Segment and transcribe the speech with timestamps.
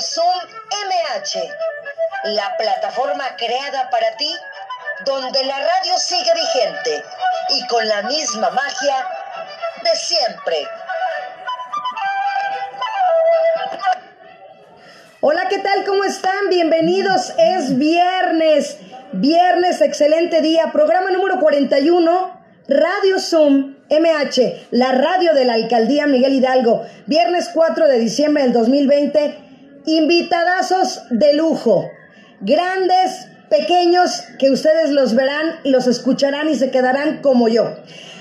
[0.00, 0.38] Zoom
[0.70, 1.40] MH,
[2.24, 4.34] la plataforma creada para ti,
[5.04, 7.04] donde la radio sigue vigente
[7.50, 9.08] y con la misma magia
[9.82, 10.68] de siempre.
[15.20, 15.84] Hola, ¿qué tal?
[15.84, 16.50] ¿Cómo están?
[16.50, 17.32] Bienvenidos.
[17.38, 18.78] Es viernes.
[19.12, 20.72] Viernes, excelente día.
[20.72, 26.84] Programa número 41, Radio Zoom MH, la radio de la Alcaldía Miguel Hidalgo.
[27.06, 29.45] Viernes 4 de diciembre del 2020.
[29.86, 31.88] Invitadazos de lujo.
[32.40, 37.76] Grandes, pequeños, que ustedes los verán, los escucharán y se quedarán como yo.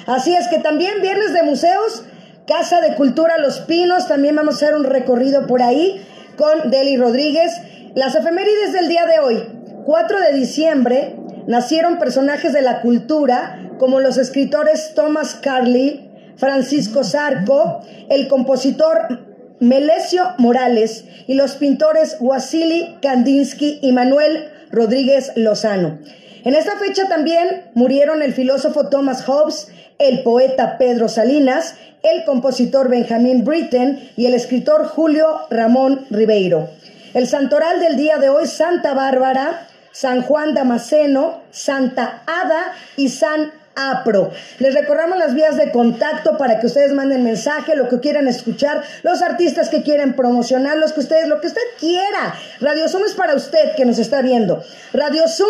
[0.06, 2.04] Así es que también viernes de museos,
[2.48, 6.06] Casa de Cultura Los Pinos, también vamos a hacer un recorrido por ahí
[6.38, 7.52] con Deli Rodríguez.
[7.96, 9.44] Las efemérides del día de hoy,
[9.86, 11.16] 4 de diciembre,
[11.48, 19.25] nacieron personajes de la cultura como los escritores Thomas Carly, Francisco Zarco, el compositor
[19.60, 26.00] Melesio Morales y los pintores Wasili Kandinsky y Manuel Rodríguez Lozano.
[26.44, 32.90] En esta fecha también murieron el filósofo Thomas Hobbes, el poeta Pedro Salinas, el compositor
[32.90, 36.70] Benjamin Britten y el escritor Julio Ramón Ribeiro.
[37.14, 43.52] El santoral del día de hoy, Santa Bárbara, San Juan Damasceno, Santa Ada y San
[43.76, 44.32] APRO.
[44.60, 48.84] Les recordamos las vías de contacto para que ustedes manden mensaje, lo que quieran escuchar,
[49.04, 52.36] los artistas que quieren promocionar, los que ustedes, lo que usted quiera.
[52.62, 54.64] Radio Zoom es para usted que nos está viendo.
[54.94, 55.50] Radio Zoom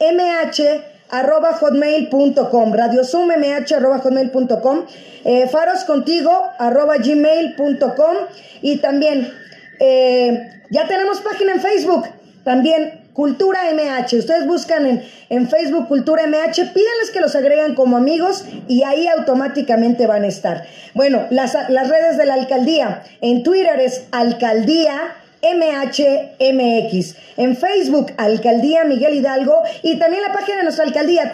[0.00, 3.30] MH arroba hotmail.com, radiosoommh
[3.76, 4.86] arroba hotmail.com,
[5.24, 8.16] eh, faros contigo arroba gmail.com
[8.62, 9.32] y también
[9.80, 12.06] eh, ya tenemos página en Facebook,
[12.44, 14.16] también Cultura MH.
[14.16, 19.08] Ustedes buscan en, en, Facebook Cultura MH, pídanles que los agreguen como amigos y ahí
[19.08, 20.64] automáticamente van a estar.
[20.94, 23.02] Bueno, las, las redes de la alcaldía.
[23.20, 27.16] En Twitter es Alcaldía MHMX.
[27.36, 31.30] En Facebook, Alcaldía Miguel Hidalgo y también la página de nuestra alcaldía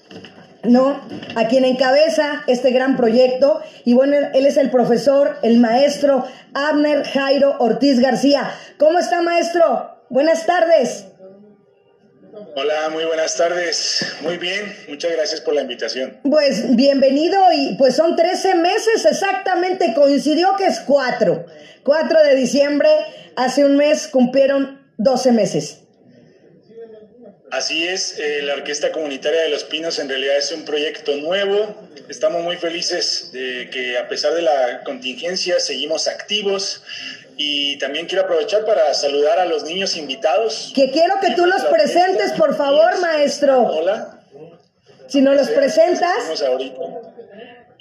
[0.64, 1.02] ¿no?
[1.36, 3.62] A quien encabeza este gran proyecto.
[3.84, 8.52] Y bueno, él es el profesor, el maestro Abner Jairo Ortiz García.
[8.78, 9.98] ¿Cómo está, maestro?
[10.10, 11.11] Buenas tardes.
[12.34, 14.06] Hola, muy buenas tardes.
[14.22, 16.18] Muy bien, muchas gracias por la invitación.
[16.24, 21.46] Pues bienvenido y pues son 13 meses exactamente, coincidió que es 4.
[21.84, 22.90] 4 de diciembre,
[23.36, 25.80] hace un mes cumplieron 12 meses.
[27.52, 31.90] Así es, eh, la Orquesta Comunitaria de los Pinos en realidad es un proyecto nuevo.
[32.08, 36.82] Estamos muy felices de que a pesar de la contingencia seguimos activos.
[37.38, 40.72] Y también quiero aprovechar para saludar a los niños invitados.
[40.76, 43.62] Que quiero que tú los presentes, por favor, maestro.
[43.64, 44.20] Hola.
[45.08, 46.42] Si no los presentas.
[46.42, 47.11] Ahorita.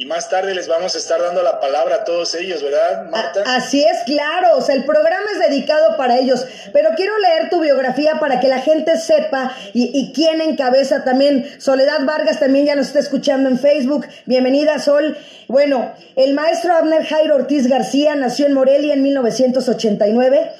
[0.00, 3.42] Y más tarde les vamos a estar dando la palabra a todos ellos, ¿verdad, Marta?
[3.44, 4.56] así es, claro.
[4.56, 6.46] O sea, el programa es dedicado para ellos.
[6.72, 11.46] Pero quiero leer tu biografía para que la gente sepa y, y quién encabeza también.
[11.58, 14.06] Soledad Vargas también ya nos está escuchando en Facebook.
[14.24, 15.18] Bienvenida, Sol.
[15.48, 20.50] Bueno, el maestro Abner Jairo Ortiz García nació en Morelia en 1989.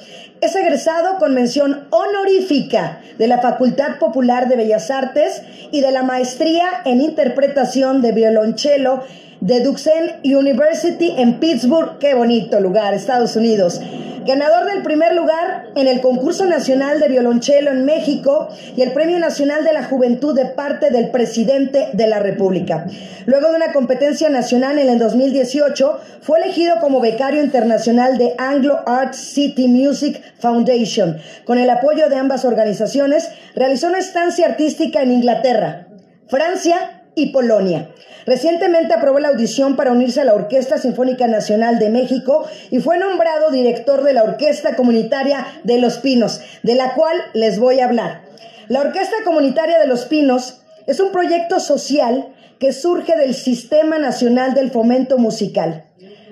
[0.41, 5.41] Es egresado con mención honorífica de la Facultad Popular de Bellas Artes
[5.71, 9.03] y de la Maestría en Interpretación de Violonchelo
[9.41, 13.81] de Duxen University en Pittsburgh, qué bonito lugar, Estados Unidos.
[14.23, 19.17] Ganador del primer lugar en el concurso nacional de violonchelo en México y el Premio
[19.17, 22.85] Nacional de la Juventud de parte del presidente de la República.
[23.25, 28.81] Luego de una competencia nacional en el 2018, fue elegido como becario internacional de Anglo
[28.85, 31.17] Arts City Music Foundation.
[31.45, 35.87] Con el apoyo de ambas organizaciones, realizó una estancia artística en Inglaterra,
[36.27, 37.89] Francia y Polonia.
[38.25, 42.97] Recientemente aprobó la audición para unirse a la Orquesta Sinfónica Nacional de México y fue
[42.97, 47.85] nombrado director de la Orquesta Comunitaria de Los Pinos, de la cual les voy a
[47.85, 48.21] hablar.
[48.67, 52.27] La Orquesta Comunitaria de Los Pinos es un proyecto social
[52.59, 55.85] que surge del Sistema Nacional del Fomento Musical.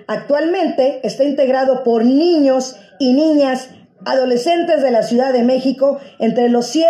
[0.07, 3.69] Actualmente está integrado por niños y niñas
[4.05, 6.89] adolescentes de la Ciudad de México entre los 7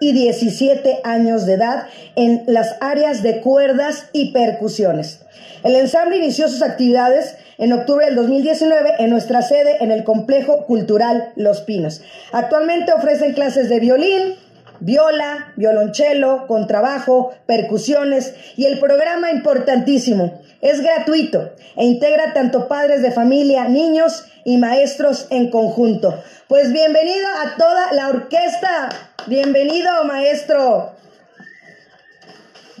[0.00, 1.86] y 17 años de edad
[2.16, 5.20] en las áreas de cuerdas y percusiones.
[5.62, 10.64] El ensamble inició sus actividades en octubre del 2019 en nuestra sede en el Complejo
[10.66, 12.02] Cultural Los Pinos.
[12.32, 14.34] Actualmente ofrecen clases de violín,
[14.80, 20.40] viola, violonchelo, contrabajo, percusiones y el programa importantísimo.
[20.60, 26.22] Es gratuito e integra tanto padres de familia, niños y maestros en conjunto.
[26.48, 28.88] Pues bienvenido a toda la orquesta.
[29.26, 30.92] Bienvenido, maestro.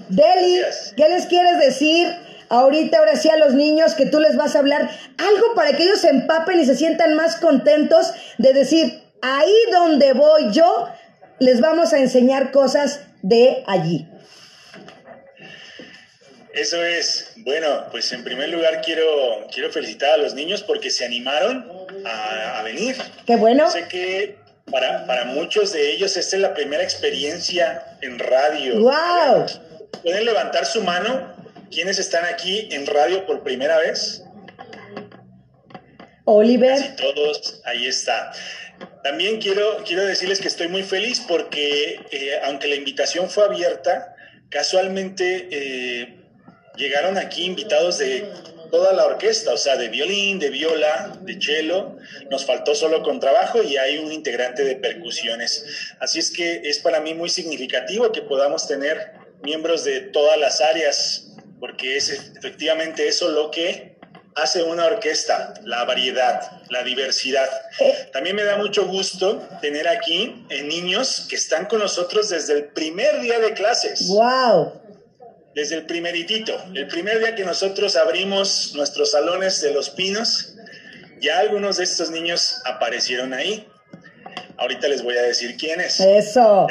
[0.08, 0.60] Deli,
[0.96, 2.08] ¿qué les quieres decir
[2.50, 4.90] ahorita, ahora sí, a los niños que tú les vas a hablar?
[5.18, 10.12] Algo para que ellos se empapen y se sientan más contentos de decir, ahí donde
[10.12, 10.88] voy yo,
[11.38, 14.06] les vamos a enseñar cosas de allí.
[16.52, 17.32] Eso es.
[17.38, 21.68] Bueno, pues en primer lugar quiero, quiero felicitar a los niños porque se animaron
[22.06, 22.96] a, venir.
[23.26, 23.68] Qué bueno.
[23.70, 24.38] Sé que
[24.70, 28.80] para, para, muchos de ellos esta es la primera experiencia en radio.
[28.80, 29.46] ¡Wow!
[30.02, 31.34] ¿Pueden levantar su mano?
[31.70, 34.22] ¿Quiénes están aquí en radio por primera vez?
[36.24, 36.78] Oliver.
[36.78, 38.32] Casi todos, ahí está.
[39.04, 44.16] También quiero, quiero decirles que estoy muy feliz porque eh, aunque la invitación fue abierta,
[44.48, 46.16] casualmente eh,
[46.78, 48.26] llegaron aquí invitados de
[48.70, 51.98] toda la orquesta, o sea, de violín, de viola, de cello,
[52.30, 55.66] nos faltó solo contrabajo y hay un integrante de percusiones.
[56.00, 59.12] Así es que es para mí muy significativo que podamos tener
[59.42, 61.30] miembros de todas las áreas,
[61.60, 63.93] porque es efectivamente eso lo que
[64.36, 67.48] hace una orquesta, la variedad, la diversidad.
[67.80, 68.08] Eh.
[68.12, 72.64] También me da mucho gusto tener aquí eh, niños que están con nosotros desde el
[72.66, 74.08] primer día de clases.
[74.08, 74.80] ¡Wow!
[75.54, 80.54] Desde el primeritito, el primer día que nosotros abrimos nuestros salones de los pinos,
[81.20, 83.68] ya algunos de estos niños aparecieron ahí.
[84.56, 85.98] Ahorita les voy a decir quiénes.
[86.00, 86.66] Eso.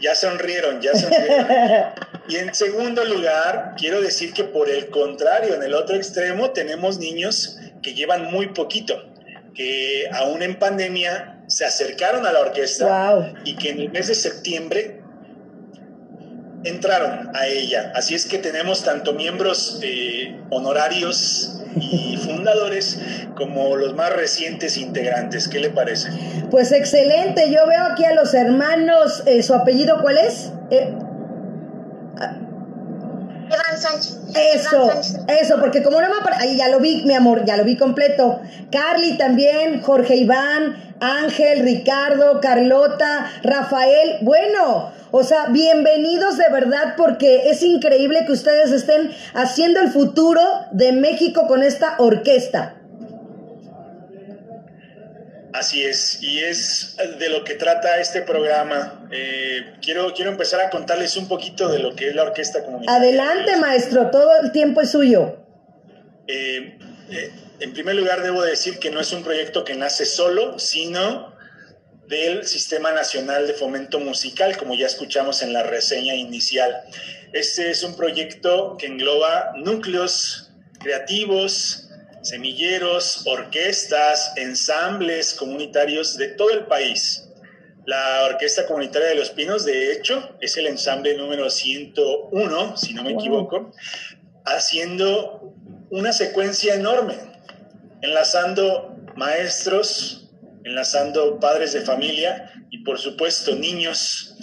[0.00, 1.46] Ya, sonrieron, ya sonrieron.
[2.28, 6.98] y en segundo lugar, quiero decir que por el contrario, en el otro extremo tenemos
[6.98, 9.12] niños que llevan muy poquito,
[9.54, 14.14] que aún en pandemia se acercaron a la orquesta y que en el mes de
[14.14, 15.02] septiembre
[16.64, 17.92] entraron a ella.
[17.94, 22.11] Así es que tenemos tanto miembros eh, honorarios y
[22.42, 22.98] fundadores
[23.36, 25.48] como los más recientes integrantes.
[25.48, 26.10] ¿Qué le parece?
[26.50, 27.50] Pues excelente.
[27.50, 29.22] Yo veo aquí a los hermanos.
[29.26, 30.50] Eh, ¿Su apellido cuál es?
[30.70, 30.92] Eh,
[33.46, 34.18] Iván Sánchez.
[34.34, 34.90] Eso,
[35.28, 38.40] eso, porque como no me ahí ya lo vi, mi amor, ya lo vi completo.
[38.70, 44.18] Carly también, Jorge Iván, Ángel, Ricardo, Carlota, Rafael.
[44.22, 50.40] Bueno, o sea, bienvenidos de verdad porque es increíble que ustedes estén haciendo el futuro
[50.72, 52.78] de México con esta orquesta.
[55.52, 59.06] Así es, y es de lo que trata este programa.
[59.12, 62.98] Eh, quiero, quiero empezar a contarles un poquito de lo que es la orquesta comunitaria.
[62.98, 65.36] Adelante, maestro, todo el tiempo es suyo.
[66.26, 66.78] Eh,
[67.10, 71.31] eh, en primer lugar, debo decir que no es un proyecto que nace solo, sino
[72.08, 76.82] del Sistema Nacional de Fomento Musical, como ya escuchamos en la reseña inicial.
[77.32, 81.88] Este es un proyecto que engloba núcleos creativos,
[82.22, 87.28] semilleros, orquestas, ensambles comunitarios de todo el país.
[87.84, 93.02] La Orquesta Comunitaria de los Pinos, de hecho, es el ensamble número 101, si no
[93.02, 93.72] me equivoco,
[94.44, 95.54] haciendo
[95.90, 97.16] una secuencia enorme,
[98.00, 100.21] enlazando maestros,
[100.64, 104.36] enlazando padres de familia y por supuesto niños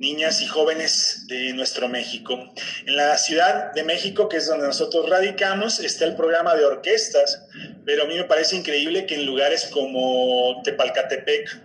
[0.00, 2.52] niñas y jóvenes de nuestro México.
[2.86, 7.46] En la Ciudad de México, que es donde nosotros radicamos, está el programa de orquestas,
[7.84, 11.60] pero a mí me parece increíble que en lugares como Tepalcatepec,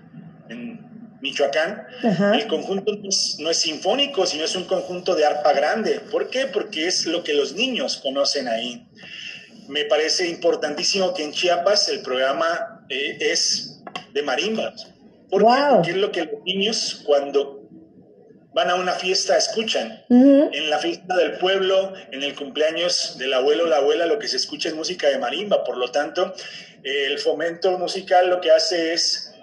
[0.50, 0.86] en
[1.22, 1.88] Michoacán,
[2.34, 2.92] el conjunto
[3.40, 6.02] no es, sinfónico, sino es un conjunto de arpa grande.
[6.12, 6.46] ¿Por qué?
[6.46, 8.86] Porque es lo que los niños conocen ahí.
[9.70, 13.75] Me parece importantísimo que en Chiapas el programa eh, es
[14.16, 14.88] de marimbas.
[15.30, 15.62] ¿Por qué?
[15.70, 17.62] Porque es lo que los niños cuando
[18.54, 20.06] van a una fiesta, escuchan.
[20.10, 24.30] En la fiesta del pueblo, en el cumpleaños del abuelo o la abuela, lo que
[24.30, 25.66] se escucha es música de marimba.
[25.66, 26.34] Por lo tanto,
[26.84, 29.34] el fomento musical lo que hace es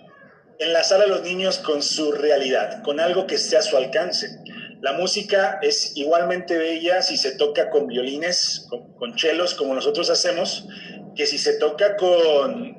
[0.58, 4.40] enlazar a los niños con su realidad, con algo que esté a su alcance.
[4.80, 8.66] la música es igualmente bella si se toca con violines,
[8.98, 10.66] con, chelos, como nosotros hacemos,
[11.14, 12.78] que si se toca con,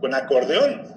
[0.00, 0.92] con acordeón,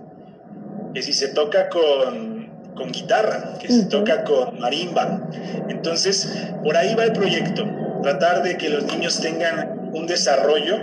[0.96, 5.30] que si se toca con, con guitarra, que se toca con marimba.
[5.68, 6.30] Entonces,
[6.64, 7.68] por ahí va el proyecto,
[8.02, 10.78] tratar de que los niños tengan un desarrollo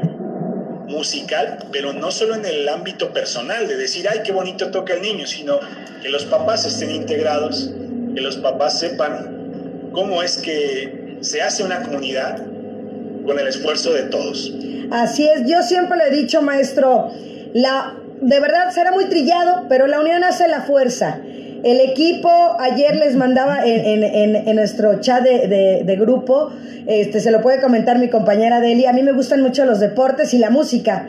[0.86, 5.00] musical, pero no solo en el ámbito personal, de decir, ay, qué bonito toca el
[5.00, 5.58] niño, sino
[6.02, 7.72] que los papás estén integrados,
[8.14, 12.36] que los papás sepan cómo es que se hace una comunidad
[13.24, 14.52] con el esfuerzo de todos.
[14.90, 17.10] Así es, yo siempre le he dicho, maestro,
[17.54, 21.18] la, de verdad será muy trillado, pero la unión hace la fuerza.
[21.64, 26.50] El equipo, ayer les mandaba en, en, en nuestro chat de, de, grupo,
[26.86, 30.34] este, se lo puede comentar mi compañera Deli, a mí me gustan mucho los deportes
[30.34, 31.08] y la música.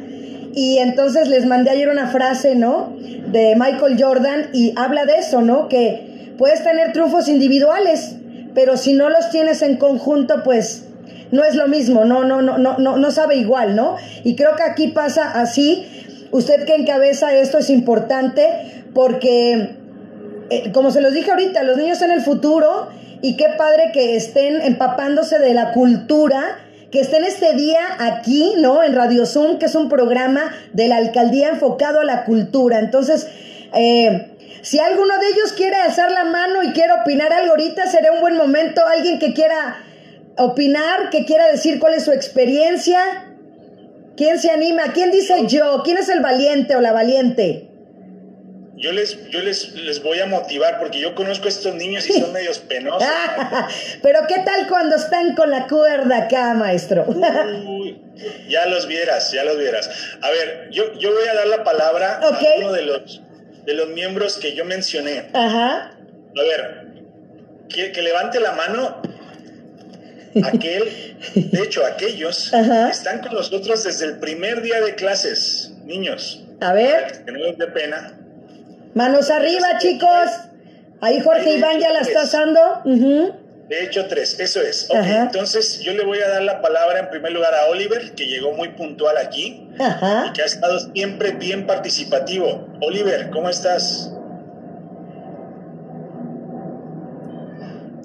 [0.56, 2.94] Y entonces les mandé ayer una frase, ¿no?
[3.32, 5.68] De Michael Jordan y habla de eso, ¿no?
[5.68, 8.16] Que puedes tener triunfos individuales,
[8.54, 10.86] pero si no los tienes en conjunto, pues
[11.32, 13.96] no es lo mismo, no, no, no, no, no, no sabe igual, ¿no?
[14.24, 16.03] Y creo que aquí pasa así.
[16.34, 18.48] Usted que encabeza esto es importante
[18.94, 19.78] porque
[20.50, 22.88] eh, como se los dije ahorita, los niños en el futuro
[23.22, 26.58] y qué padre que estén empapándose de la cultura,
[26.92, 28.84] que estén este día aquí, ¿no?
[28.84, 32.80] En Radio Zoom, que es un programa de la alcaldía enfocado a la cultura.
[32.80, 33.28] Entonces,
[33.76, 38.12] eh, si alguno de ellos quiere alzar la mano y quiere opinar algo ahorita, será
[38.12, 38.82] un buen momento.
[38.88, 39.78] Alguien que quiera
[40.38, 43.00] opinar, que quiera decir cuál es su experiencia.
[44.16, 44.94] ¿Quién se anima?
[44.94, 45.82] ¿Quién dice yo?
[45.84, 47.70] ¿Quién es el valiente o la valiente?
[48.84, 52.20] yo les, yo les, les voy a motivar porque yo conozco a estos niños y
[52.20, 53.08] son medios penosos.
[54.04, 57.06] Pero ¿qué tal cuando están con la cuerda acá, maestro?
[58.50, 59.90] ya los vieras, ya los vieras.
[60.22, 63.22] A ver, yo, yo voy a dar la palabra a uno de los,
[63.66, 65.30] de los miembros que yo mencioné.
[65.34, 65.92] Ajá.
[66.36, 66.88] A ver,
[67.70, 69.02] que, levante la mano
[70.44, 76.44] aquel, de hecho, aquellos que están con nosotros desde el primer día de clases, niños.
[76.62, 77.24] A ver.
[77.26, 78.18] Que no les dé pena.
[78.94, 80.30] Manos arriba, chicos.
[81.02, 82.60] Ahí Jorge Iván ya la está usando.
[83.70, 84.90] De hecho, tres, eso es.
[84.92, 88.52] entonces yo le voy a dar la palabra en primer lugar a Oliver, que llegó
[88.54, 92.68] muy puntual aquí y que ha estado siempre bien participativo.
[92.82, 94.14] Oliver, ¿cómo estás?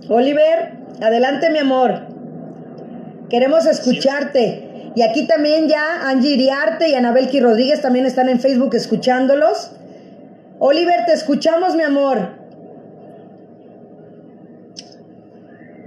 [0.08, 2.17] Oliver, adelante mi amor.
[3.30, 4.92] Queremos escucharte.
[4.94, 9.73] Y aquí también ya Angie Iriarte y Anabelki Rodríguez también están en Facebook escuchándolos.
[10.58, 12.38] Oliver, te escuchamos, mi amor.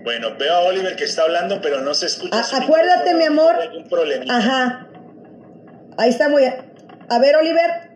[0.03, 2.41] Bueno, veo a Oliver que está hablando, pero no se escucha.
[2.55, 3.55] Acuérdate, mi amor.
[4.29, 4.87] Ajá.
[5.97, 6.43] Ahí está muy.
[6.45, 7.91] A ver, Oliver.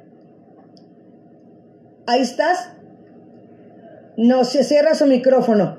[2.08, 2.72] Ahí estás.
[4.18, 5.78] No, se cierra su micrófono.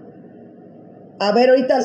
[1.20, 1.80] A ver, ahorita.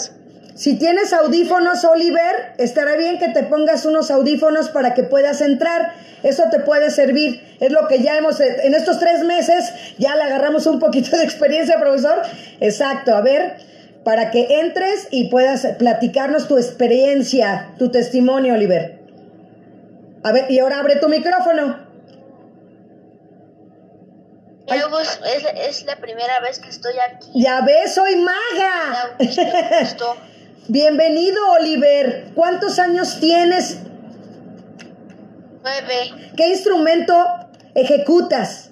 [0.55, 5.93] Si tienes audífonos, Oliver, estará bien que te pongas unos audífonos para que puedas entrar.
[6.23, 7.55] Eso te puede servir.
[7.59, 11.23] Es lo que ya hemos, en estos tres meses, ya le agarramos un poquito de
[11.23, 12.21] experiencia, profesor.
[12.59, 13.55] Exacto, a ver,
[14.03, 18.99] para que entres y puedas platicarnos tu experiencia, tu testimonio, Oliver.
[20.23, 21.89] A ver, y ahora abre tu micrófono.
[24.67, 27.31] Es, es, la primera vez que estoy aquí.
[27.35, 29.17] Ya ves, soy maga.
[30.67, 32.31] Bienvenido, Oliver.
[32.35, 33.79] ¿Cuántos años tienes?
[35.63, 36.31] Nueve.
[36.37, 37.13] ¿Qué instrumento
[37.73, 38.71] ejecutas?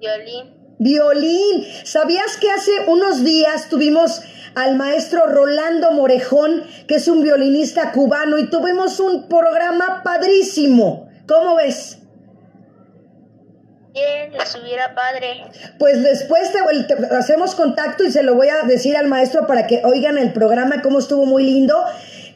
[0.00, 0.54] Violín.
[0.78, 1.66] Violín.
[1.84, 4.22] ¿Sabías que hace unos días tuvimos
[4.54, 11.10] al maestro Rolando Morejón, que es un violinista cubano, y tuvimos un programa padrísimo?
[11.28, 11.99] ¿Cómo ves?
[13.92, 15.42] Bien, estuviera padre.
[15.78, 19.82] Pues después te, hacemos contacto y se lo voy a decir al maestro para que
[19.84, 21.76] oigan el programa, cómo estuvo muy lindo.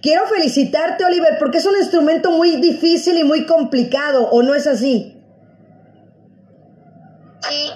[0.03, 4.67] Quiero felicitarte, Oliver, porque es un instrumento muy difícil y muy complicado, ¿o no es
[4.67, 5.17] así?
[7.49, 7.71] Sí.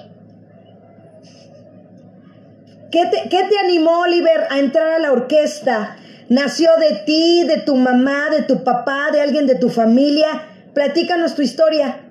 [2.91, 5.97] ¿Qué te, ¿Qué te animó, Oliver, a entrar a la orquesta?
[6.29, 10.43] ¿Nació de ti, de tu mamá, de tu papá, de alguien de tu familia?
[10.75, 12.08] Platícanos tu historia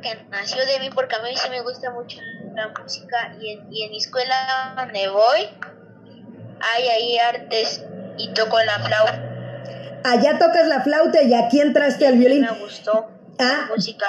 [0.00, 2.18] que nació de mí porque a mí sí me gusta mucho
[2.54, 5.48] la música y en, y en mi escuela donde voy
[6.62, 7.84] hay ahí artes
[8.18, 9.22] y toco la flauta.
[10.04, 12.42] Allá tocas la flauta y aquí entraste al violín.
[12.42, 13.08] Me gustó
[13.38, 14.06] ah, la música.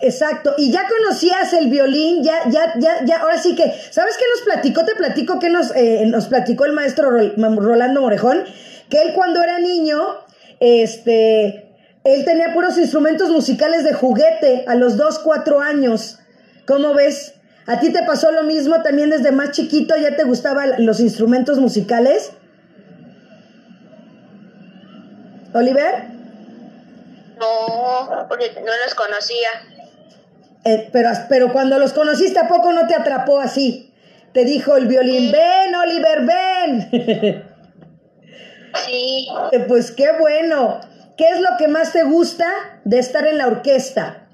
[0.00, 4.24] Exacto, y ya conocías el violín, ya, ya, ya, ya, ahora sí que, ¿sabes qué
[4.34, 4.84] nos platicó?
[4.84, 8.44] Te platico que nos, eh, nos platicó el maestro Rolando Morejón,
[8.90, 10.18] que él cuando era niño,
[10.58, 11.63] este,
[12.04, 16.18] él tenía puros instrumentos musicales de juguete a los 2, 4 años.
[16.66, 17.34] ¿Cómo ves?
[17.66, 19.96] ¿A ti te pasó lo mismo también desde más chiquito?
[19.96, 22.32] ¿Ya te gustaban los instrumentos musicales?
[25.54, 26.04] Oliver?
[27.38, 29.48] No, porque no los conocía.
[30.64, 33.92] Eh, pero, pero cuando los conociste, ¿a poco no te atrapó así?
[34.34, 37.50] Te dijo el violín, ven, Oliver, ven.
[38.86, 39.28] Sí.
[39.52, 40.80] Eh, pues qué bueno.
[41.16, 42.48] ¿Qué es lo que más te gusta
[42.84, 44.26] de estar en la orquesta?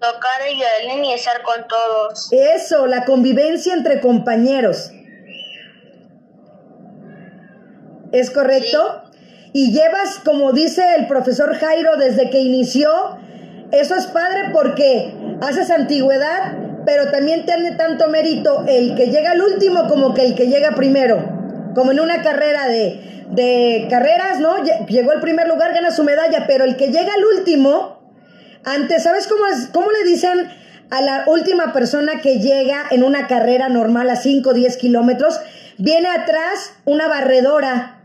[0.00, 2.28] Tocar el violín y estar con todos.
[2.32, 4.90] Eso, la convivencia entre compañeros.
[8.10, 9.04] ¿Es correcto?
[9.52, 12.90] Y llevas, como dice el profesor Jairo, desde que inició,
[13.70, 19.42] eso es padre porque haces antigüedad, pero también tiene tanto mérito el que llega al
[19.42, 21.22] último como que el que llega primero.
[21.74, 24.62] Como en una carrera de, de carreras, ¿no?
[24.86, 27.98] Llegó al primer lugar, gana su medalla, pero el que llega al último,
[28.64, 30.50] antes, ¿sabes cómo, es, cómo le dicen
[30.90, 35.40] a la última persona que llega en una carrera normal a 5 o 10 kilómetros?
[35.78, 38.04] Viene atrás una barredora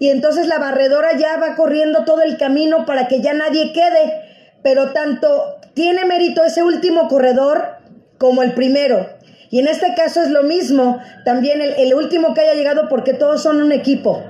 [0.00, 4.22] y entonces la barredora ya va corriendo todo el camino para que ya nadie quede,
[4.64, 7.76] pero tanto tiene mérito ese último corredor
[8.18, 9.08] como el primero.
[9.50, 13.14] Y en este caso es lo mismo, también el, el último que haya llegado porque
[13.14, 14.20] todos son un equipo.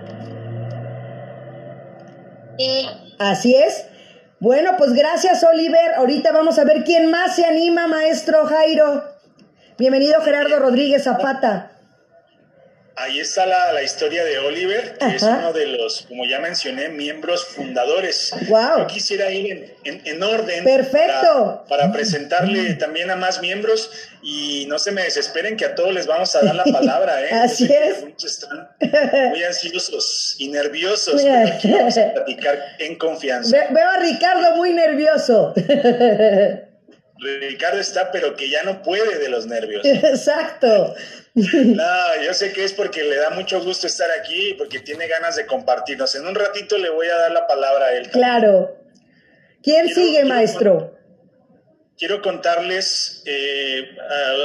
[2.58, 2.86] Sí.
[3.18, 3.86] Así es.
[4.40, 5.94] Bueno, pues gracias Oliver.
[5.96, 9.04] Ahorita vamos a ver quién más se anima, maestro Jairo.
[9.78, 11.73] Bienvenido Gerardo Rodríguez Zapata.
[12.96, 16.88] Ahí está la, la, historia de Oliver, que es uno de los, como ya mencioné,
[16.88, 18.32] miembros fundadores.
[18.48, 18.78] Wow.
[18.78, 20.62] Yo quisiera ir en, en, en orden.
[20.62, 21.64] Perfecto.
[21.68, 23.90] Para, para, presentarle también a más miembros
[24.22, 27.22] y no se me desesperen que a todos les vamos a dar la palabra.
[27.24, 27.30] ¿eh?
[27.32, 28.02] Así es.
[28.04, 28.68] Muchos están
[29.30, 33.56] muy ansiosos y nerviosos, pero aquí vamos a platicar en confianza.
[33.56, 35.52] Ve, veo a Ricardo muy nervioso.
[37.18, 39.84] Ricardo está, pero que ya no puede de los nervios.
[39.84, 40.94] Exacto.
[41.34, 45.08] No, yo sé que es porque le da mucho gusto estar aquí y porque tiene
[45.08, 46.14] ganas de compartirnos.
[46.14, 48.10] En un ratito le voy a dar la palabra a él.
[48.10, 48.76] Claro.
[49.62, 50.98] ¿Quién quiero, sigue, quiero, maestro?
[51.96, 53.96] Quiero contarles eh,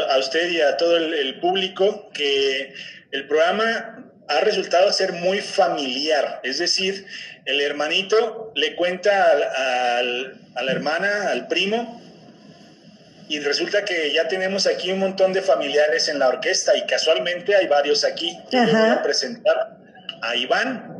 [0.10, 2.74] a, a, usted y a todo el, el, público que
[3.12, 6.40] el programa ha resultado ser muy familiar.
[6.44, 7.06] Es decir,
[7.46, 12.00] el hermanito le cuenta al, al, a la hermana, al primo,
[13.30, 17.56] y resulta que ya tenemos aquí un montón de familiares en la orquesta y casualmente
[17.56, 18.36] hay varios aquí.
[18.52, 19.78] Yo les voy a presentar
[20.24, 20.96] a Iván,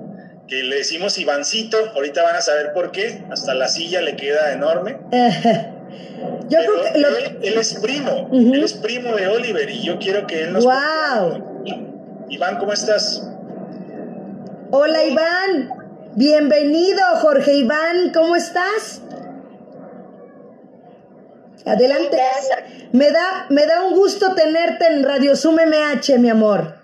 [0.48, 4.54] que le decimos Ivancito, ahorita van a saber por qué, hasta la silla le queda
[4.54, 5.00] enorme.
[5.12, 7.18] yo creo que lo...
[7.18, 8.54] él, él, es primo, uh -huh.
[8.54, 10.66] él es primo de Oliver y yo quiero que él nos...
[10.66, 12.28] ¡Wow!
[12.30, 13.28] Iván, ¿cómo estás?
[14.70, 15.72] Hola Iván,
[16.16, 19.02] bienvenido Jorge Iván, ¿cómo estás?
[21.66, 22.20] Adelante.
[22.94, 26.76] Me da, me da un gusto tenerte en Radio Zoom MH, mi amor.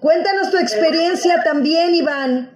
[0.00, 2.54] Cuéntanos tu experiencia también, Iván.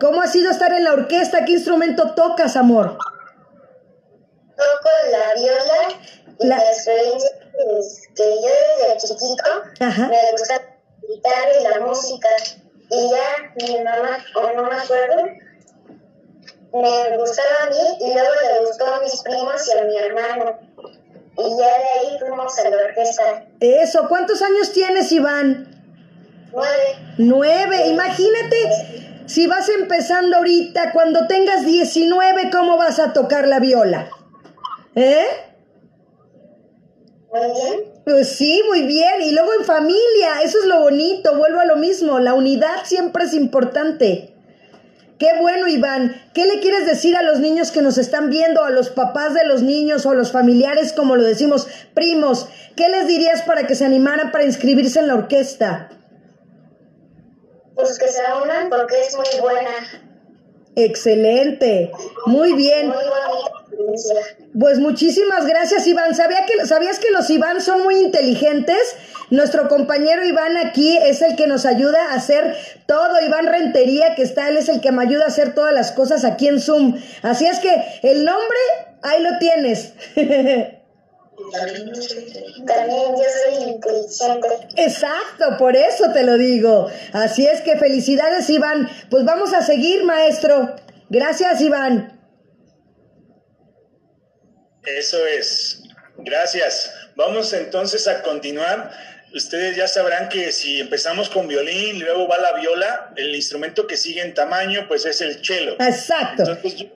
[0.00, 1.44] ¿Cómo ha sido estar en la orquesta?
[1.44, 2.96] ¿Qué instrumento tocas, amor?
[4.56, 6.00] Toco la viola
[6.38, 7.30] y la, la experiencia
[7.78, 9.44] es que yo desde chiquito
[9.80, 10.08] Ajá.
[10.08, 12.28] me gusta la guitarra y la música
[12.90, 15.22] y ya mi mamá, o no me acuerdo,
[16.72, 20.58] me gustaba a mí y luego le gustó a mis primos y a mi hermano.
[21.38, 23.44] Y ya de ahí fuimos a la orquesta.
[23.60, 25.68] Eso, ¿cuántos años tienes, Iván?
[26.52, 26.98] Nueve.
[27.18, 28.56] Nueve, imagínate,
[29.26, 34.10] si vas empezando ahorita, cuando tengas 19, ¿cómo vas a tocar la viola?
[34.96, 35.49] ¿Eh?
[37.32, 37.92] Muy bien.
[38.04, 39.22] Pues sí, muy bien.
[39.22, 43.24] Y luego en familia, eso es lo bonito, vuelvo a lo mismo, la unidad siempre
[43.24, 44.34] es importante.
[45.18, 46.16] Qué bueno, Iván.
[46.32, 49.44] ¿Qué le quieres decir a los niños que nos están viendo, a los papás de
[49.44, 52.48] los niños o a los familiares, como lo decimos, primos?
[52.74, 55.90] ¿Qué les dirías para que se animaran para inscribirse en la orquesta?
[57.74, 59.70] Pues que se unan porque es muy buena.
[60.74, 61.92] Excelente.
[62.24, 62.88] Muy bien.
[62.88, 63.59] Muy bonita.
[64.58, 66.14] Pues muchísimas gracias, Iván.
[66.14, 68.78] ¿Sabía que, ¿Sabías que los Iván son muy inteligentes?
[69.30, 73.20] Nuestro compañero Iván aquí es el que nos ayuda a hacer todo.
[73.24, 76.24] Iván Rentería, que está, él es el que me ayuda a hacer todas las cosas
[76.24, 77.00] aquí en Zoom.
[77.22, 78.58] Así es que el nombre,
[79.02, 79.92] ahí lo tienes.
[81.52, 84.48] También yo soy inteligente.
[84.76, 86.88] Exacto, por eso te lo digo.
[87.12, 88.88] Así es que felicidades, Iván.
[89.10, 90.74] Pues vamos a seguir, maestro.
[91.08, 92.19] Gracias, Iván.
[94.84, 95.82] Eso es.
[96.18, 96.92] Gracias.
[97.16, 98.90] Vamos entonces a continuar.
[99.34, 103.96] ustedes ya sabrán que si empezamos con violín luego va la viola, el instrumento que
[103.96, 105.76] sigue en tamaño pues es el cello.
[105.80, 106.42] Exacto.
[106.42, 106.86] Entonces yo,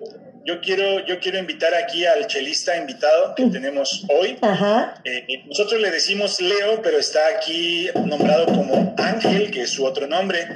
[0.60, 4.36] quiero, yo quiero invitar aquí al chelista invitado que tenemos hoy.
[4.42, 4.94] Ajá.
[5.04, 10.06] Eh, nosotros le decimos Leo, pero está aquí nombrado como Ángel, que es su otro
[10.06, 10.46] nombre,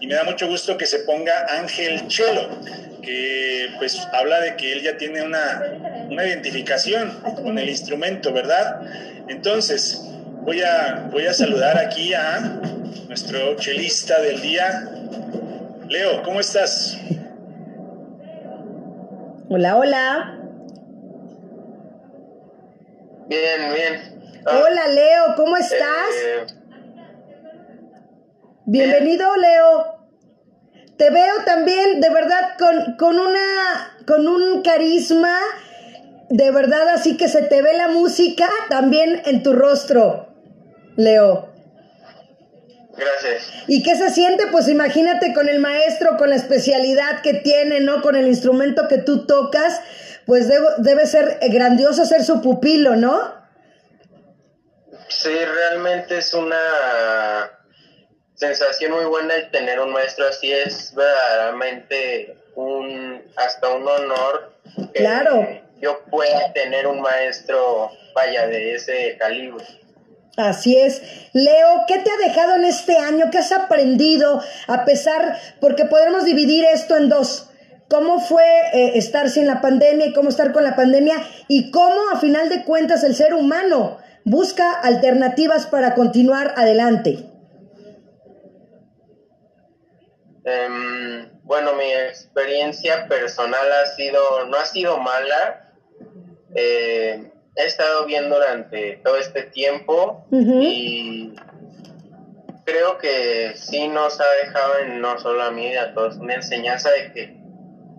[0.00, 2.48] y me da mucho gusto que se ponga Ángel Chelo,
[3.02, 7.10] que pues habla de que él ya tiene una, una identificación
[7.42, 8.80] con el instrumento, ¿verdad?
[9.28, 10.00] Entonces,
[10.40, 12.60] voy a, voy a saludar aquí a
[13.08, 14.88] nuestro chelista del día.
[15.88, 16.98] Leo, ¿cómo estás?
[19.56, 20.38] Hola, hola.
[23.28, 24.42] Bien, bien.
[24.46, 26.10] Ah, hola, Leo, ¿cómo estás?
[26.24, 26.46] Eh,
[28.66, 30.08] Bienvenido, Leo.
[30.96, 35.38] Te veo también, de verdad, con, con una, con un carisma,
[36.30, 40.34] de verdad, así que se te ve la música también en tu rostro,
[40.96, 41.53] Leo.
[42.96, 43.50] Gracias.
[43.66, 44.46] ¿Y qué se siente?
[44.48, 48.02] Pues imagínate con el maestro, con la especialidad que tiene, ¿no?
[48.02, 49.80] Con el instrumento que tú tocas,
[50.26, 53.34] pues debe ser grandioso ser su pupilo, ¿no?
[55.08, 56.60] Sí, realmente es una
[58.34, 64.52] sensación muy buena el tener un maestro así, es verdaderamente un, hasta un honor
[64.92, 65.46] que claro.
[65.80, 69.64] yo pueda tener un maestro, vaya, de ese calibre.
[70.36, 71.02] Así es.
[71.32, 73.26] Leo, ¿qué te ha dejado en este año?
[73.30, 74.42] ¿Qué has aprendido?
[74.66, 77.50] A pesar, porque podemos dividir esto en dos.
[77.88, 81.16] ¿Cómo fue eh, estar sin la pandemia y cómo estar con la pandemia?
[81.48, 87.30] Y cómo, a final de cuentas, el ser humano busca alternativas para continuar adelante.
[90.46, 95.72] Um, bueno, mi experiencia personal ha sido, no ha sido mala.
[96.54, 101.34] Eh, he estado bien durante todo este tiempo y
[102.64, 106.90] creo que sí nos ha dejado en, no solo a mí, a todos, una enseñanza
[106.90, 107.44] de que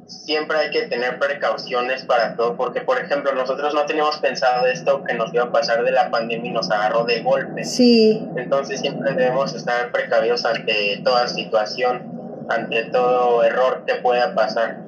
[0.08, 5.04] siempre hay que tener precauciones para todo, porque por ejemplo nosotros no teníamos pensado esto
[5.04, 7.64] que nos iba a pasar de la pandemia y nos agarró de golpe.
[7.64, 8.28] Sí.
[8.36, 14.85] Entonces siempre debemos estar precavidos ante toda situación, ante todo error que pueda pasar.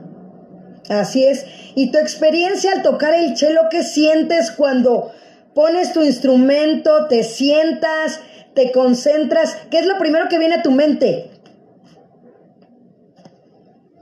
[0.90, 1.46] Así es.
[1.76, 5.12] ¿Y tu experiencia al tocar el cello, qué sientes cuando
[5.54, 8.22] pones tu instrumento, te sientas,
[8.54, 9.58] te concentras?
[9.70, 11.30] ¿Qué es lo primero que viene a tu mente?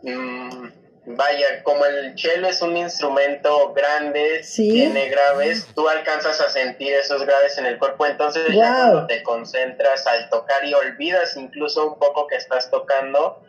[0.03, 0.69] Mm,
[1.07, 7.25] vaya, como el cello es un instrumento grande, tiene graves, tú alcanzas a sentir esos
[7.25, 11.97] graves en el cuerpo, entonces ya cuando te concentras al tocar y olvidas incluso un
[11.97, 13.41] poco que estás tocando,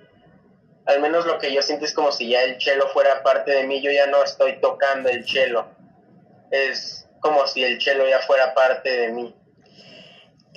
[0.86, 3.64] al menos lo que yo siento es como si ya el cello fuera parte de
[3.64, 5.66] mí, yo ya no estoy tocando el cello,
[6.50, 9.34] es como si el cello ya fuera parte de mí.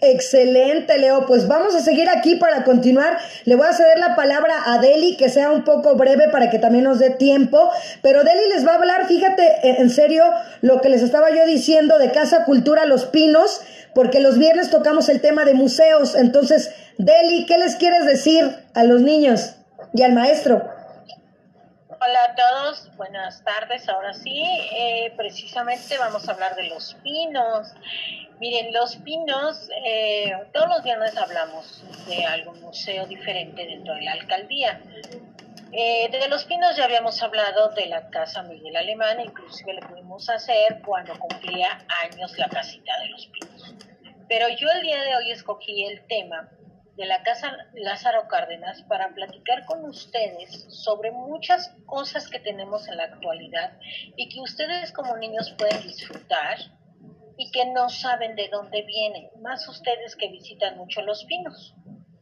[0.02, 1.26] Excelente, Leo.
[1.26, 3.18] Pues vamos a seguir aquí para continuar.
[3.44, 6.58] Le voy a ceder la palabra a Deli, que sea un poco breve para que
[6.58, 7.70] también nos dé tiempo.
[8.02, 10.24] Pero Deli les va a hablar, fíjate, eh, en serio,
[10.62, 13.62] lo que les estaba yo diciendo de Casa Cultura Los Pinos,
[13.94, 16.16] porque los viernes tocamos el tema de museos.
[16.16, 19.56] Entonces, Deli, ¿qué les quieres decir a los niños
[19.94, 20.62] y al maestro?
[21.90, 23.90] Hola a todos, buenas tardes.
[23.90, 27.74] Ahora sí, eh, precisamente vamos a hablar de los pinos.
[28.40, 34.14] Miren, los pinos, eh, todos los viernes hablamos de algún museo diferente dentro de la
[34.14, 34.82] alcaldía.
[35.72, 40.30] Eh, de los pinos ya habíamos hablado de la Casa Miguel Alemán, inclusive lo pudimos
[40.30, 43.76] hacer cuando cumplía años la casita de los pinos.
[44.30, 46.50] Pero yo el día de hoy escogí el tema
[47.00, 52.98] de la Casa Lázaro Cárdenas para platicar con ustedes sobre muchas cosas que tenemos en
[52.98, 53.72] la actualidad
[54.18, 56.58] y que ustedes como niños pueden disfrutar
[57.38, 61.74] y que no saben de dónde vienen, más ustedes que visitan mucho los pinos.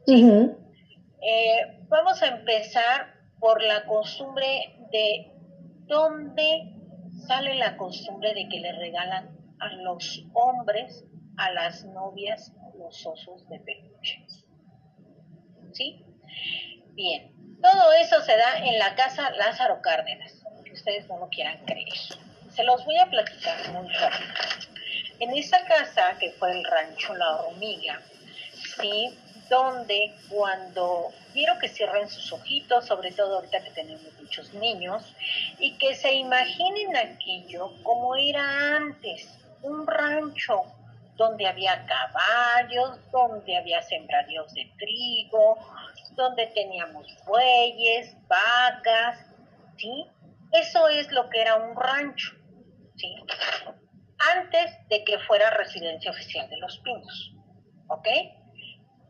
[0.06, 5.32] Eh, vamos a empezar por la costumbre de
[5.88, 6.76] dónde
[7.26, 11.04] sale la costumbre de que le regalan a los hombres,
[11.38, 14.37] a las novias, los osos de peluche.
[15.78, 16.04] ¿Sí?
[16.94, 20.34] Bien, todo eso se da en la casa Lázaro Cárdenas,
[20.66, 21.94] que ustedes no lo quieran creer.
[22.50, 24.34] Se los voy a platicar muy rápido.
[25.20, 28.02] En esa casa, que fue el rancho La Hormiga,
[28.80, 29.16] ¿sí?
[29.50, 35.04] Donde cuando quiero que cierren sus ojitos, sobre todo ahorita que tenemos muchos niños,
[35.60, 39.30] y que se imaginen aquello como era antes,
[39.62, 40.64] un rancho
[41.18, 45.58] donde había caballos, donde había sembradíos de trigo,
[46.12, 49.20] donde teníamos bueyes, vacas,
[49.78, 50.06] ¿sí?
[50.54, 52.32] Eso es lo que era un rancho,
[52.96, 53.16] ¿sí?
[54.36, 57.34] Antes de que fuera residencia oficial de los pinos.
[57.88, 58.08] ¿ok?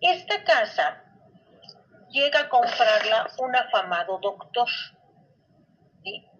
[0.01, 1.03] Esta casa
[2.09, 4.67] llega a comprarla un afamado doctor.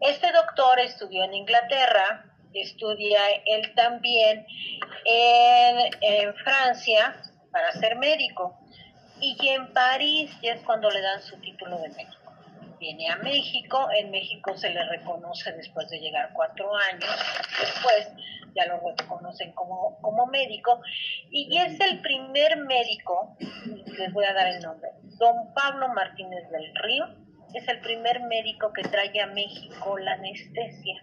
[0.01, 4.45] Este doctor estudió en Inglaterra, estudia él también
[5.05, 7.15] en, Francia
[7.51, 8.57] para ser médico.
[9.19, 12.33] Y en París ya es cuando le dan su título de médico.
[12.79, 17.09] Viene a México, en México se le reconoce después de llegar cuatro años,
[17.59, 18.09] después
[18.55, 20.79] ya lo reconocen como, como médico,
[21.31, 23.35] y es el primer médico,
[23.97, 27.05] les voy a dar el nombre, don Pablo Martínez del Río,
[27.55, 31.01] es el primer médico que trae a México la anestesia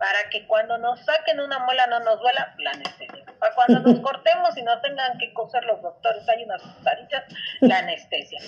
[0.00, 3.24] para que cuando nos saquen una muela no nos duela la anestesia.
[3.38, 7.24] Para cuando nos cortemos y no tengan que coser los doctores, hay unas varitas,
[7.60, 8.40] la anestesia.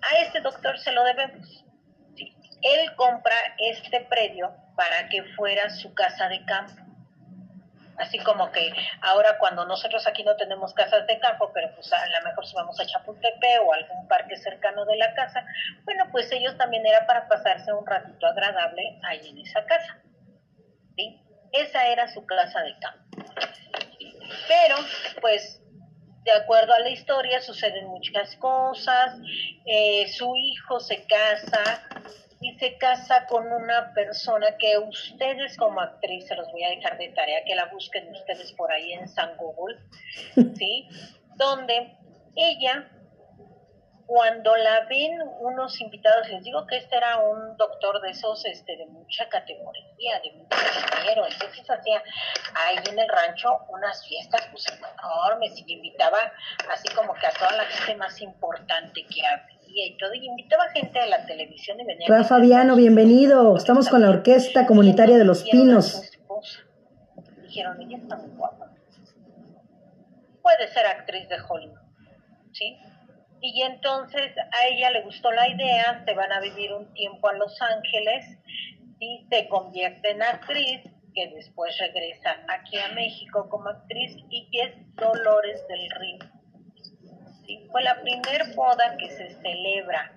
[0.00, 1.64] A este doctor se lo debemos
[2.62, 6.74] él compra este predio para que fuera su casa de campo.
[7.98, 12.06] Así como que ahora cuando nosotros aquí no tenemos casas de campo, pero pues a
[12.06, 15.44] lo mejor si vamos a Chapultepec o algún parque cercano de la casa,
[15.84, 19.98] bueno, pues ellos también era para pasarse un ratito agradable ahí en esa casa.
[21.52, 23.24] Esa era su casa de campo.
[24.48, 24.76] Pero,
[25.20, 25.60] pues,
[26.24, 29.16] de acuerdo a la historia, suceden muchas cosas.
[29.66, 31.82] Eh, su hijo se casa,
[32.40, 36.96] y se casa con una persona que ustedes como actriz, se los voy a dejar
[36.96, 39.78] de tarea, que la busquen ustedes por ahí en San Google,
[40.56, 40.88] ¿sí?
[41.36, 41.96] Donde
[42.36, 42.88] ella,
[44.10, 48.76] cuando la ven unos invitados, les digo que este era un doctor de esos, este,
[48.76, 50.56] de mucha categoría, de mucho
[50.98, 52.02] dinero, entonces hacía
[52.56, 56.18] ahí en el rancho unas fiestas pues enormes y invitaba
[56.72, 60.68] así como que a toda la gente más importante que había y todo, y invitaba
[60.70, 62.08] gente a la televisión y venía.
[62.08, 63.56] Rafa Fabiano, bienvenido.
[63.56, 66.10] Estamos con la Orquesta Comunitaria de los Pinos.
[67.42, 68.72] Dijeron, ella está muy guapa.
[70.42, 71.78] Puede ser actriz de Hollywood,
[72.50, 72.76] ¿sí?
[73.42, 77.34] Y entonces a ella le gustó la idea, se van a vivir un tiempo a
[77.34, 78.38] Los Ángeles
[78.98, 80.82] y se convierte en actriz,
[81.14, 86.40] que después regresa aquí a México como actriz y que es Dolores del Río
[87.70, 90.12] fue la primer boda que se celebra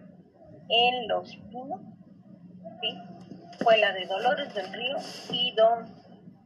[0.70, 1.82] en Los Pinos,
[3.64, 4.98] fue la de Dolores del Río
[5.32, 5.86] y don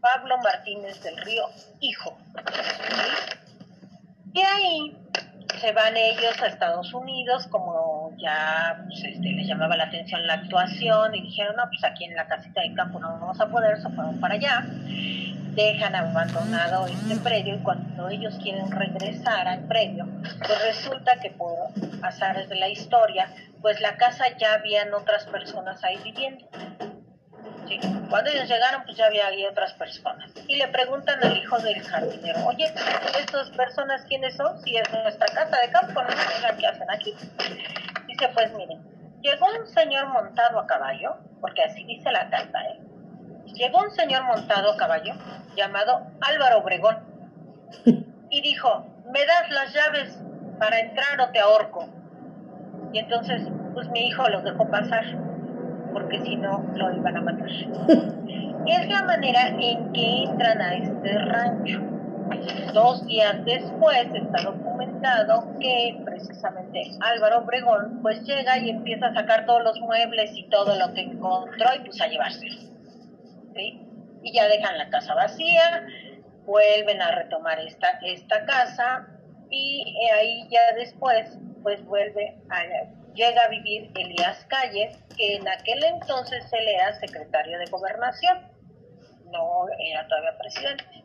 [0.02, 1.44] Pablo Martínez del Río,
[1.80, 2.18] hijo.
[4.34, 4.98] Y ahí
[5.60, 10.36] se van ellos a Estados Unidos, como ya pues, este, les llamaba la atención la
[10.36, 13.82] actuación, y dijeron, no, pues aquí en la casita de campo no vamos a poder,
[13.82, 14.66] se fueron para allá
[15.58, 21.56] dejan abandonado este predio y cuando ellos quieren regresar al predio, pues resulta que por
[22.04, 23.28] azares de la historia,
[23.62, 26.46] pues la casa ya habían otras personas ahí viviendo.
[28.10, 30.32] Cuando ellos llegaron, pues ya había ahí otras personas.
[30.48, 32.66] Y le preguntan al hijo del jardinero, oye,
[33.20, 34.62] ¿estas personas quiénes son?
[34.64, 37.14] Si es nuestra casa de campo, no sé qué hacen aquí.
[38.08, 38.82] Dice, pues miren,
[39.22, 42.80] llegó un señor montado a caballo, porque así dice la carta, ¿eh?
[43.54, 45.14] llegó un señor montado a caballo
[45.56, 46.98] llamado Álvaro Obregón
[48.30, 50.20] y dijo, me das las llaves
[50.60, 51.90] para entrar o te ahorco.
[52.94, 53.42] Y entonces,
[53.74, 55.04] pues mi hijo los dejó pasar,
[55.98, 57.50] porque si no, lo iban a matar.
[58.68, 61.80] Es la manera en que entran a este rancho.
[62.74, 69.46] Dos días después está documentado que precisamente Álvaro Obregón pues llega y empieza a sacar
[69.46, 72.56] todos los muebles y todo lo que encontró y pues a llevárselo.
[73.56, 75.88] Y ya dejan la casa vacía,
[76.46, 79.08] vuelven a retomar esta, esta casa
[79.50, 82.64] y ahí ya después pues vuelve a,
[83.18, 88.48] llega a vivir Elías Calles, que en aquel entonces él era secretario de gobernación,
[89.26, 91.04] no era todavía presidente.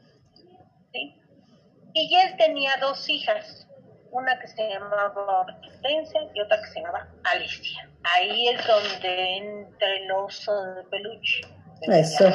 [1.95, 3.67] Y él tenía dos hijas,
[4.11, 7.89] una que se llamaba Hortensia y otra que se llamaba Alicia.
[8.15, 11.41] Ahí es donde entre el oso de peluche
[11.89, 12.31] eso.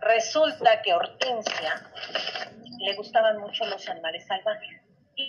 [0.00, 1.82] Resulta que Hortensia
[2.78, 4.79] le gustaban mucho los animales salvajes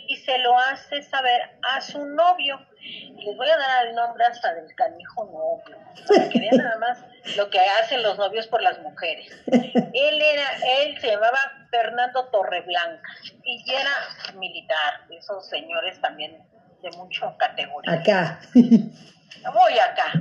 [0.07, 1.41] y, se lo hace saber
[1.73, 2.59] a su novio.
[2.79, 5.77] Les voy a dar el nombre hasta del canijo novio,
[6.07, 6.99] para que vean nada más
[7.37, 9.31] lo que hacen los novios por las mujeres.
[9.47, 10.45] Él era,
[10.81, 11.37] él se llamaba
[11.69, 13.09] Fernando Torreblanca
[13.43, 13.91] y era
[14.35, 16.43] militar, esos señores también
[16.81, 17.93] de mucho categoría.
[17.93, 18.39] Acá
[19.49, 20.11] voy acá.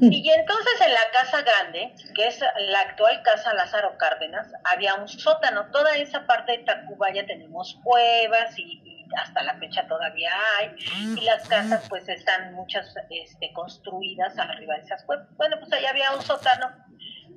[0.00, 5.08] Y entonces en la casa grande, que es la actual casa Lázaro Cárdenas, había un
[5.08, 5.70] sótano.
[5.70, 8.82] Toda esa parte de Tacubaya tenemos cuevas y,
[9.22, 10.74] hasta la fecha todavía hay.
[11.16, 15.26] Y las casas pues están muchas este, construidas arriba de esas cuevas.
[15.36, 16.70] Bueno, pues ahí había un sótano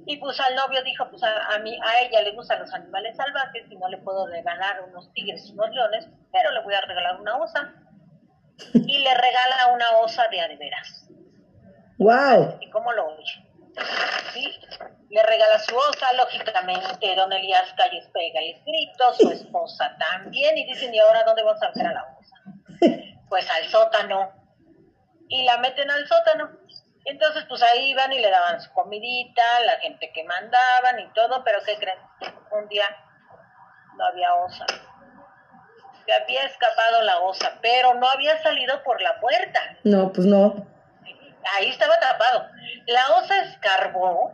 [0.06, 3.16] Y pues al novio dijo, pues a, a, mí, a ella le gustan los animales
[3.18, 6.82] salvajes y no le puedo regalar unos tigres y unos leones, pero le voy a
[6.82, 7.74] regalar una osa.
[8.74, 11.10] Y le regala una osa de adeveras.
[12.00, 12.58] ¡Wow!
[12.62, 13.48] ¿Y cómo lo oye?
[14.34, 14.52] ¿Sí?
[15.10, 18.57] Le regala su osa, lógicamente, don Elías Calles pega el
[18.98, 22.36] grito, su esposa también, y dicen, ¿y ahora dónde vamos a meter a la osa?
[23.30, 24.32] Pues al sótano.
[25.28, 26.50] Y la meten al sótano.
[27.04, 31.44] Entonces, pues ahí iban y le daban su comidita, la gente que mandaban y todo,
[31.44, 32.00] pero ¿qué creen?
[32.52, 32.86] Un día
[33.98, 34.66] no había osa.
[36.06, 39.60] Se había escapado la osa, pero no había salido por la puerta.
[39.84, 40.66] No, pues no.
[41.58, 42.48] Ahí estaba tapado.
[42.86, 44.32] La osa escarbó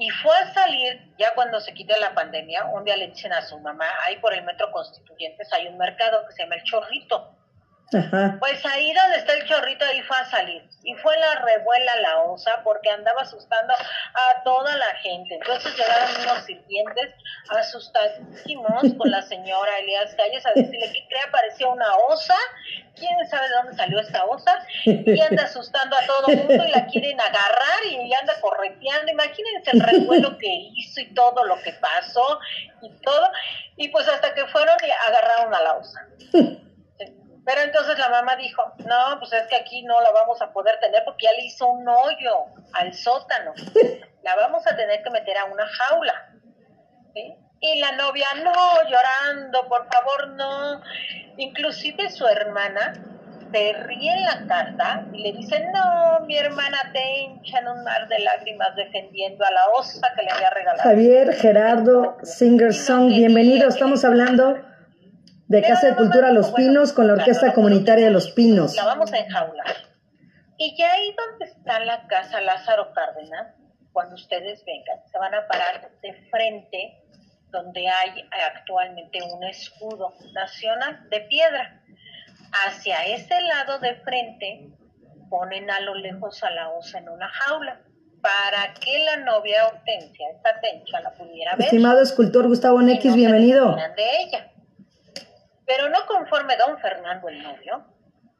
[0.00, 3.42] y fue a salir, ya cuando se quite la pandemia, un día le dicen a
[3.42, 7.36] su mamá, ahí por el Metro Constituyentes hay un mercado que se llama El Chorrito.
[8.38, 10.62] Pues ahí donde está el chorrito, ahí fue a salir.
[10.84, 15.34] Y fue la revuela la osa porque andaba asustando a toda la gente.
[15.34, 17.14] Entonces llegaron unos sirvientes
[17.48, 22.36] asustadísimos con la señora Elías Calles a decirle que crea parecía una osa.
[22.94, 24.64] ¿Quién sabe de dónde salió esta osa?
[24.84, 29.10] Y anda asustando a todo el mundo y la quieren agarrar y anda correteando.
[29.10, 32.38] Imagínense el revuelo que hizo y todo lo que pasó
[32.82, 33.30] y todo.
[33.76, 36.06] Y pues hasta que fueron y agarraron a la osa.
[37.50, 40.78] Pero entonces la mamá dijo, no, pues es que aquí no la vamos a poder
[40.78, 43.52] tener porque ya le hizo un hoyo al sótano.
[44.22, 46.12] La vamos a tener que meter a una jaula.
[47.14, 47.34] ¿sí?
[47.60, 50.82] Y la novia, no, llorando, por favor, no.
[51.38, 52.92] Inclusive su hermana
[53.50, 57.82] se ríe en la carta y le dice, no, mi hermana te hincha en un
[57.82, 60.82] mar de lágrimas defendiendo a la osa que le había regalado.
[60.82, 63.68] Javier Gerardo Singer Song, bienvenido.
[63.68, 64.69] Estamos hablando
[65.50, 68.76] de Casa de Cultura Los Pinos con la Orquesta Comunitaria de Los Pinos.
[68.76, 69.66] La vamos a enjaular.
[70.56, 73.56] Y ya ahí donde está la casa Lázaro Cárdenas,
[73.92, 77.02] cuando ustedes vengan, se van a parar de frente
[77.50, 81.82] donde hay actualmente un escudo nacional de piedra.
[82.68, 84.68] Hacia ese lado de frente
[85.28, 87.80] ponen a lo lejos a la osa en una jaula
[88.22, 91.64] para que la novia Hortensia, esta tencha, la pudiera ver.
[91.64, 93.74] Estimado escultor Gustavo Nex, no bienvenido.
[93.74, 94.49] De ella.
[95.70, 97.84] Pero no conforme don Fernando el novio,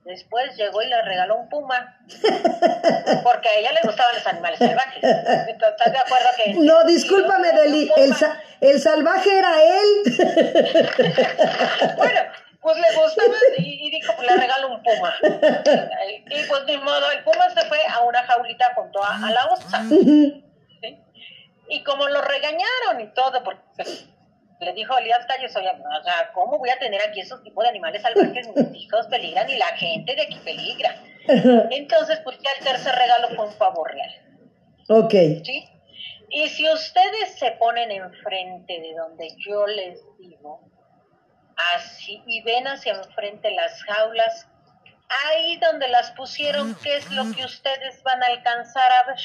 [0.05, 1.97] después llegó y le regaló un puma,
[3.23, 5.05] porque a ella le gustaban los animales salvajes.
[5.05, 6.55] ¿Estás de acuerdo que...
[6.55, 10.03] No, discúlpame, Deli, el, sa el salvaje era él.
[11.97, 12.21] bueno,
[12.61, 15.15] pues le gustaba y, y dijo, pues le regalo un puma.
[15.23, 19.47] Y pues ni modo, el puma se fue a una jaulita junto a, a la
[19.47, 19.85] osa.
[19.89, 20.45] ¿sí?
[21.69, 23.63] Y como lo regañaron y todo, porque
[24.61, 27.71] le dijo Elías Calles, oye, o sea, ¿cómo voy a tener aquí esos tipos de
[27.71, 28.49] animales salvajes?
[28.55, 30.97] Mis hijos peligran y la gente de aquí peligra.
[31.71, 34.11] Entonces, pues ya el tercer regalo fue un pavo real.
[34.89, 35.13] Ok.
[35.45, 35.69] ¿Sí?
[36.29, 40.61] Y si ustedes se ponen enfrente de donde yo les digo,
[41.75, 44.47] así, y ven hacia enfrente las jaulas,
[45.25, 49.19] ahí donde las pusieron, ¿qué es lo que ustedes van a alcanzar a ver?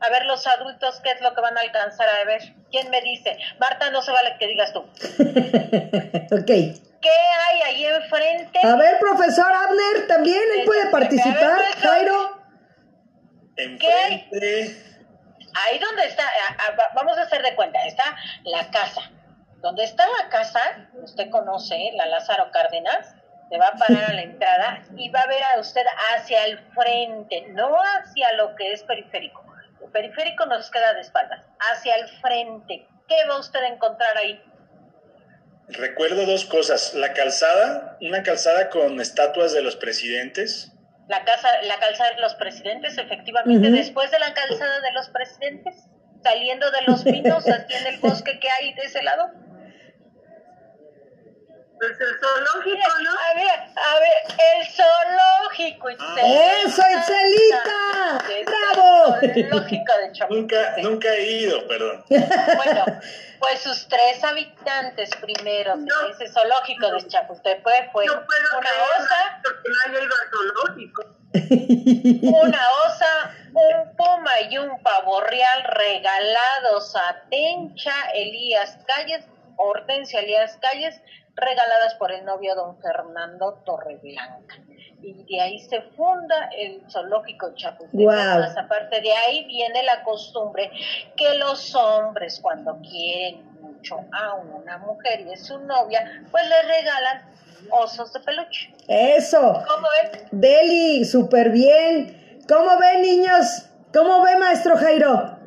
[0.00, 2.42] A ver los adultos qué es lo que van a alcanzar a ver.
[2.70, 3.36] ¿Quién me dice?
[3.58, 4.80] Marta, no se vale que digas tú.
[4.80, 6.46] ok.
[6.46, 7.10] ¿Qué
[7.48, 8.60] hay ahí enfrente?
[8.62, 11.58] A ver, profesor Abner, también él puede participar.
[11.58, 12.42] Ver, Jairo.
[13.56, 14.28] ¿Qué hay?
[15.66, 16.24] Ahí donde está,
[16.94, 19.02] vamos a hacer de cuenta, está la casa.
[19.58, 20.60] Donde está la casa,
[20.94, 23.14] usted conoce, la Lázaro Cárdenas,
[23.48, 26.58] se va a parar a la entrada y va a ver a usted hacia el
[26.74, 29.44] frente, no hacia lo que es periférico
[29.92, 32.86] periférico nos queda de espaldas, hacia el frente.
[33.08, 34.42] ¿Qué va usted a encontrar ahí?
[35.68, 36.94] Recuerdo dos cosas.
[36.94, 40.72] La calzada, una calzada con estatuas de los presidentes.
[41.08, 43.76] La, casa, la calzada de los presidentes, efectivamente, uh -huh.
[43.76, 45.74] después de la calzada de los presidentes,
[46.22, 49.30] saliendo de los pinos, aquí en el bosque que hay de ese lado.
[51.86, 53.10] Pues el zoológico, ¿no?
[53.10, 54.22] A ver, a ver,
[54.56, 55.88] el zoológico.
[55.90, 58.24] ¡Eso, Itzelita!
[58.46, 59.16] ¡Bravo!
[59.20, 60.30] El zoológico de Chapultepec.
[60.30, 62.04] Nunca, nunca he ido, perdón.
[62.08, 62.84] Bueno,
[63.38, 69.40] pues sus tres habitantes primeros no, ese zoológico de Chapultepec fue no puedo una osa.
[69.42, 71.04] Porque no he ido al zoológico.
[72.44, 80.56] Una osa, un puma y un pavo real regalados a Tencha Elías Calles, Hortensia Elías
[80.62, 80.98] Calles,
[81.36, 84.56] regaladas por el novio don Fernando Torreblanca.
[85.02, 88.06] Y de ahí se funda el zoológico Chapultepec.
[88.06, 88.64] Wow.
[88.64, 90.70] Aparte de ahí viene la costumbre
[91.16, 96.62] que los hombres cuando quieren mucho a una mujer y es su novia, pues le
[96.62, 97.30] regalan
[97.70, 98.72] osos de peluche.
[98.88, 99.62] Eso.
[99.68, 100.28] ¿Cómo ven?
[100.30, 102.40] Deli, súper bien.
[102.48, 103.70] ¿Cómo ven, niños?
[103.92, 105.38] ¿Cómo ve, maestro Jairo?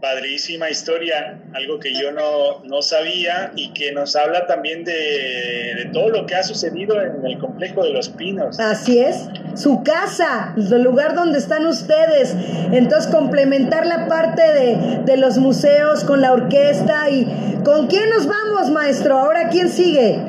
[0.00, 5.90] Padrísima historia, algo que yo no, no sabía y que nos habla también de, de,
[5.92, 8.60] todo lo que ha sucedido en el complejo de los pinos.
[8.60, 12.36] Así es, su casa, el lugar donde están ustedes.
[12.70, 17.26] Entonces, complementar la parte de, de los museos con la orquesta y
[17.64, 19.18] ¿con quién nos vamos, maestro?
[19.18, 20.20] Ahora, ¿quién sigue?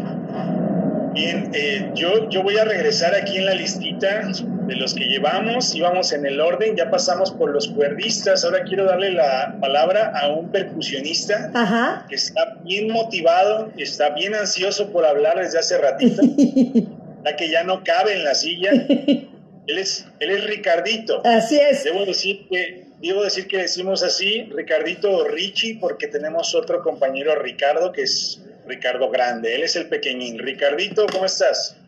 [1.13, 4.21] Bien, eh, yo, yo voy a regresar aquí en la listita
[4.69, 8.85] de los que llevamos, íbamos en el orden, ya pasamos por los cuerdistas, ahora quiero
[8.85, 12.05] darle la palabra a un percusionista Ajá.
[12.07, 16.21] que está bien motivado, está bien ansioso por hablar desde hace ratito,
[17.25, 18.71] ya que ya no cabe en la silla.
[18.71, 21.21] Él es, él es Ricardito.
[21.25, 21.83] Así es.
[21.83, 27.35] Debo decir que debo decir que decimos así, Ricardito o Richie, porque tenemos otro compañero
[27.35, 29.55] Ricardo que es Ricardo Grande.
[29.55, 30.37] Él es el pequeñín.
[30.39, 31.78] Ricardito, ¿cómo estás?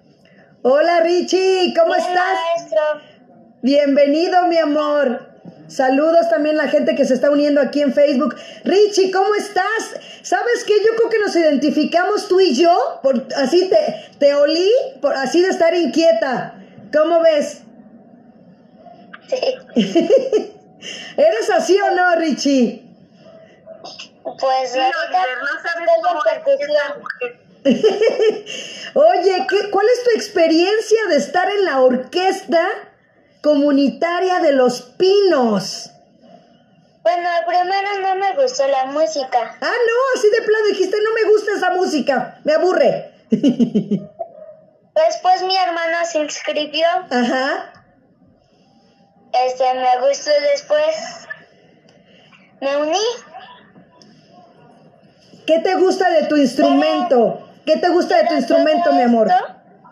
[0.63, 2.39] Hola Richie, ¿cómo Hola, estás?
[2.55, 2.81] maestro.
[3.63, 5.27] Bienvenido, mi amor.
[5.67, 8.35] Saludos también a la gente que se está uniendo aquí en Facebook.
[8.63, 9.99] Richie, ¿cómo estás?
[10.21, 10.73] ¿Sabes qué?
[10.85, 14.69] Yo creo que nos identificamos tú y yo, por, así te, te olí,
[15.01, 16.53] por, así de estar inquieta.
[16.93, 17.63] ¿Cómo ves?
[19.29, 19.39] Sí.
[21.17, 22.83] ¿Eres así o no, Richie?
[24.23, 27.40] Pues Sí, ahorita Oliver, no sabes cómo.
[27.63, 32.67] Oye, ¿qué, ¿cuál es tu experiencia de estar en la orquesta
[33.41, 35.91] comunitaria de los pinos?
[37.03, 39.57] Bueno, primero no me gustó la música.
[39.61, 43.13] Ah, no, así de plano dijiste, no me gusta esa música, me aburre.
[43.29, 44.01] Después
[45.43, 46.85] mi hermano se inscribió.
[47.09, 47.73] Ajá.
[49.45, 51.27] Este, me gustó después.
[52.59, 52.99] Me uní.
[55.47, 57.47] ¿Qué te gusta de tu instrumento?
[57.71, 59.29] ¿Qué te gusta de tu instrumento, mi amor?
[59.29, 59.45] Esto,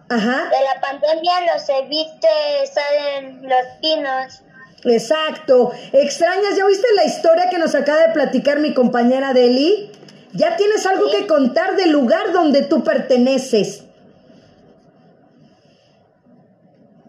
[0.10, 2.28] Ajá, De la pandemia los evite
[2.62, 2.84] estar
[3.18, 4.42] en los pinos.
[4.84, 5.72] exacto.
[5.94, 6.58] ¿Extrañas?
[6.58, 9.92] ¿Ya viste la historia que nos acaba de platicar mi compañera Deli?
[10.34, 13.84] ¿Ya tienes algo que contar del lugar donde tú perteneces?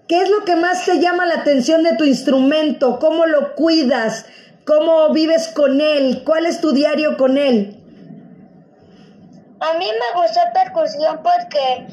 [0.07, 3.01] ¿Qué es lo que más te llama la atención de tu instrumento?
[3.01, 4.27] ¿Cómo lo cuidas?
[4.65, 6.23] ¿Cómo vives con él?
[6.25, 7.80] ¿Cuál es tu diario con él?
[9.61, 11.87] A mí me gustó percusión porque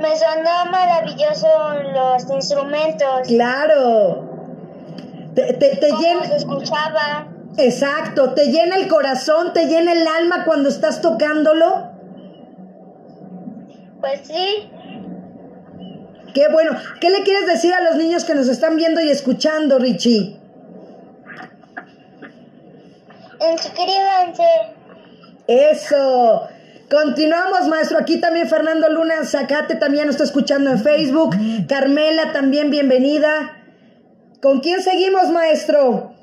[0.00, 1.48] me sonó maravilloso
[1.92, 3.28] los instrumentos.
[3.28, 4.24] Claro.
[5.34, 6.24] Te, te, te llena...
[6.24, 7.28] se escuchaba.
[7.58, 11.90] Exacto, te llena el corazón, te llena el alma cuando estás tocándolo.
[14.00, 14.70] Pues sí.
[16.34, 16.72] Qué bueno.
[17.00, 20.38] ¿Qué le quieres decir a los niños que nos están viendo y escuchando, Richie?
[23.40, 24.75] Inscríbanse.
[25.46, 26.48] Eso.
[26.90, 27.98] Continuamos, maestro.
[27.98, 31.34] Aquí también Fernando Luna Zacate también nos está escuchando en Facebook.
[31.68, 33.64] Carmela también, bienvenida.
[34.40, 36.14] ¿Con quién seguimos, maestro?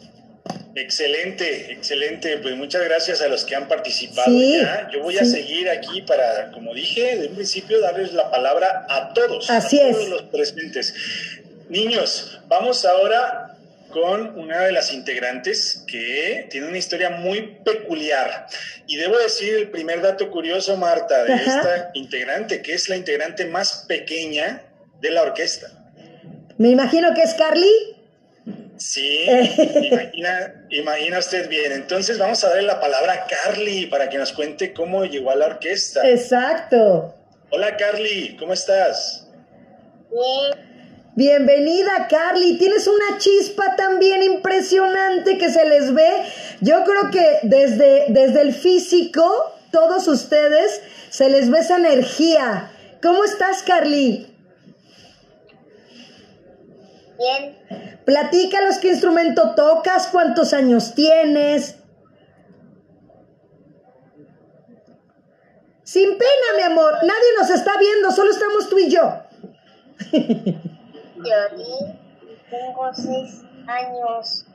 [0.75, 2.37] Excelente, excelente.
[2.37, 4.89] Pues muchas gracias a los que han participado Sí, ya.
[4.91, 9.13] Yo voy a seguir aquí para, como dije de un principio, darles la palabra a
[9.13, 9.49] todos.
[9.49, 9.97] Así a es.
[9.97, 10.93] todos los presentes.
[11.69, 13.42] Niños, vamos ahora
[13.93, 18.47] con una de las integrantes que tiene una historia muy peculiar.
[18.87, 21.43] Y debo decir el primer dato curioso, Marta, de Ajá.
[21.43, 24.63] esta integrante, que es la integrante más pequeña
[24.99, 25.67] de la orquesta.
[26.57, 27.71] Me imagino que es Carly.
[28.77, 29.25] Sí,
[29.83, 31.71] imagina, imagina usted bien.
[31.71, 35.35] Entonces vamos a darle la palabra a Carly para que nos cuente cómo llegó a
[35.35, 36.09] la orquesta.
[36.09, 37.13] Exacto.
[37.51, 39.27] Hola Carly, ¿cómo estás?
[41.15, 42.57] Bienvenida, Carly.
[42.57, 46.23] Tienes una chispa también impresionante que se les ve.
[46.61, 52.71] Yo creo que desde, desde el físico, todos ustedes, se les ve esa energía.
[53.03, 54.35] ¿Cómo estás, Carly?
[57.19, 57.59] Bien.
[58.05, 61.75] Platícanos qué instrumento tocas, cuántos años tienes.
[65.83, 66.95] Sin pena, mi amor.
[67.03, 69.19] Nadie nos está viendo, solo estamos tú y yo.
[71.23, 71.99] Violín.
[72.49, 74.45] Tengo seis años.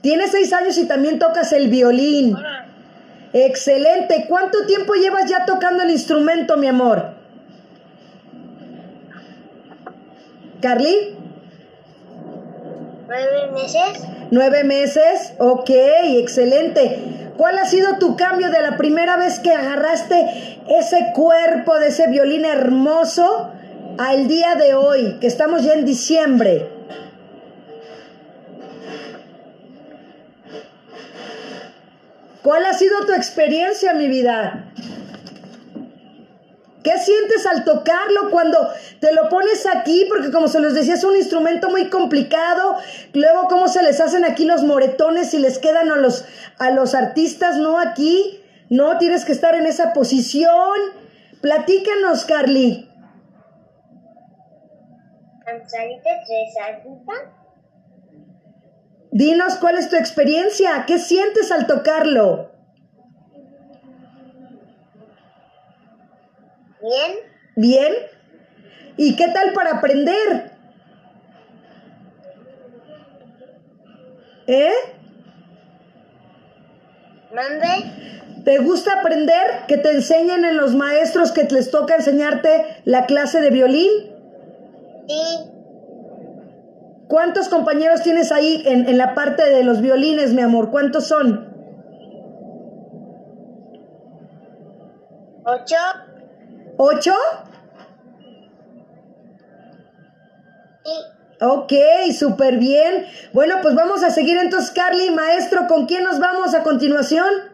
[0.00, 2.36] Tienes seis años y también tocas el violín.
[3.32, 4.26] Excelente.
[4.28, 7.14] ¿Cuánto tiempo llevas ya tocando el instrumento, mi amor?
[10.60, 11.16] Carly,
[13.08, 14.02] ¿Nueve meses?
[14.30, 15.34] nueve meses.
[15.38, 17.32] Ok, excelente.
[17.36, 22.06] ¿Cuál ha sido tu cambio de la primera vez que agarraste ese cuerpo de ese
[22.08, 23.50] violín hermoso
[23.98, 26.68] al día de hoy, que estamos ya en diciembre?
[32.42, 34.72] ¿Cuál ha sido tu experiencia, mi vida?
[36.82, 38.68] ¿Qué sientes al tocarlo cuando
[38.98, 40.06] te lo pones aquí?
[40.08, 42.76] Porque como se los decía, es un instrumento muy complicado.
[43.12, 46.24] Luego, cómo se les hacen aquí los moretones y les quedan a los,
[46.58, 47.78] a los artistas, ¿no?
[47.78, 48.98] Aquí, ¿no?
[48.98, 50.50] Tienes que estar en esa posición.
[51.40, 52.91] Platícanos, Carly.
[59.10, 62.50] Dinos cuál es tu experiencia, qué sientes al tocarlo.
[66.80, 67.12] Bien.
[67.56, 67.92] Bien.
[68.96, 70.52] ¿Y qué tal para aprender?
[74.46, 74.72] ¿Eh?
[77.34, 78.42] ¿Mande?
[78.44, 79.66] ¿Te gusta aprender?
[79.68, 84.11] ¿Que te enseñen en los maestros que les toca enseñarte la clase de violín?
[87.08, 90.70] ¿Cuántos compañeros tienes ahí en, en la parte de los violines, mi amor?
[90.70, 91.52] ¿Cuántos son?
[95.44, 95.76] Ocho.
[96.78, 97.14] ¿Ocho?
[100.84, 100.92] Sí.
[101.40, 101.72] Ok,
[102.16, 103.06] súper bien.
[103.32, 107.51] Bueno, pues vamos a seguir entonces, Carly, maestro, ¿con quién nos vamos a continuación?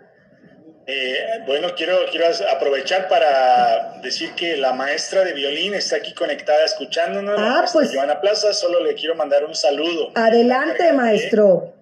[0.90, 6.64] Eh, bueno, quiero, quiero aprovechar para decir que la maestra de violín está aquí conectada
[6.64, 7.36] escuchándonos.
[7.38, 10.12] Ah, pues- Joana Plaza, solo le quiero mandar un saludo.
[10.14, 11.74] Adelante, De maestro.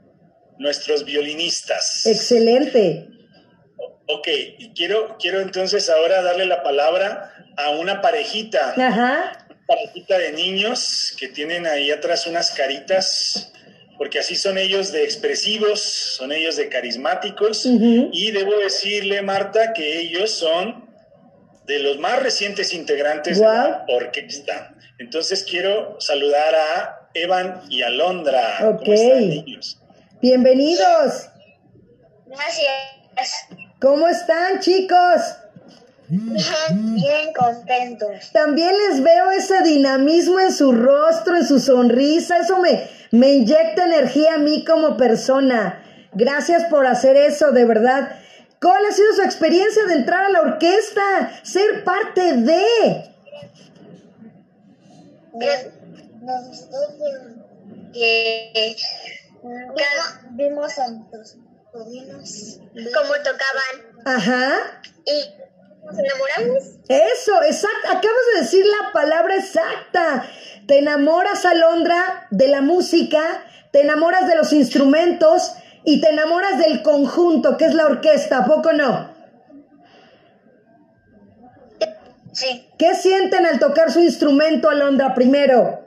[0.58, 2.04] Nuestros violinistas.
[2.04, 3.06] Excelente.
[4.08, 4.26] Ok,
[4.58, 9.46] y quiero, quiero entonces ahora darle la palabra a una parejita, Ajá.
[9.68, 13.52] parejita de niños que tienen ahí atrás unas caritas,
[13.98, 20.00] porque así son ellos de expresivos, son ellos de carismáticos, y debo decirle, Marta, que
[20.00, 20.86] ellos son
[21.66, 24.74] de los más recientes integrantes de la orquesta.
[24.98, 28.56] Entonces quiero saludar a Evan y Alondra.
[28.58, 28.88] ¿Cómo Ok.
[28.88, 29.78] están, niños?
[30.22, 31.28] Bienvenidos.
[32.26, 33.48] Gracias.
[33.80, 35.20] ¿Cómo están, chicos?
[36.08, 38.30] Bien, bien contentos.
[38.32, 42.38] También les veo ese dinamismo en su rostro, en su sonrisa.
[42.38, 45.82] Eso me, me inyecta energía a mí como persona.
[46.12, 48.18] Gracias por hacer eso, de verdad.
[48.60, 51.40] ¿Cuál ha sido su experiencia de entrar a la orquesta?
[51.42, 53.10] Ser parte de.
[56.22, 56.78] Nos gustó
[57.92, 58.76] que
[60.30, 61.36] vimos a nuestros
[61.72, 64.80] sobrinos cómo tocaban Ajá.
[65.04, 65.45] y
[65.86, 66.64] nos enamoramos.
[66.88, 67.88] Eso, exacto.
[67.88, 70.26] Acabas de decir la palabra exacta.
[70.66, 73.20] Te enamoras, Alondra, de la música,
[73.72, 75.52] te enamoras de los instrumentos
[75.84, 79.14] y te enamoras del conjunto, que es la orquesta, ¿a poco no?
[82.32, 82.68] Sí.
[82.78, 85.85] ¿Qué sienten al tocar su instrumento, Alondra, primero?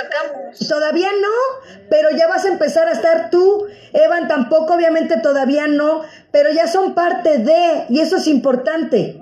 [0.00, 0.68] Todavía no tocamos.
[0.68, 3.66] Todavía no, pero ya vas a empezar a estar tú.
[3.92, 9.20] Evan tampoco, obviamente todavía no, pero ya son parte de, y eso es importante.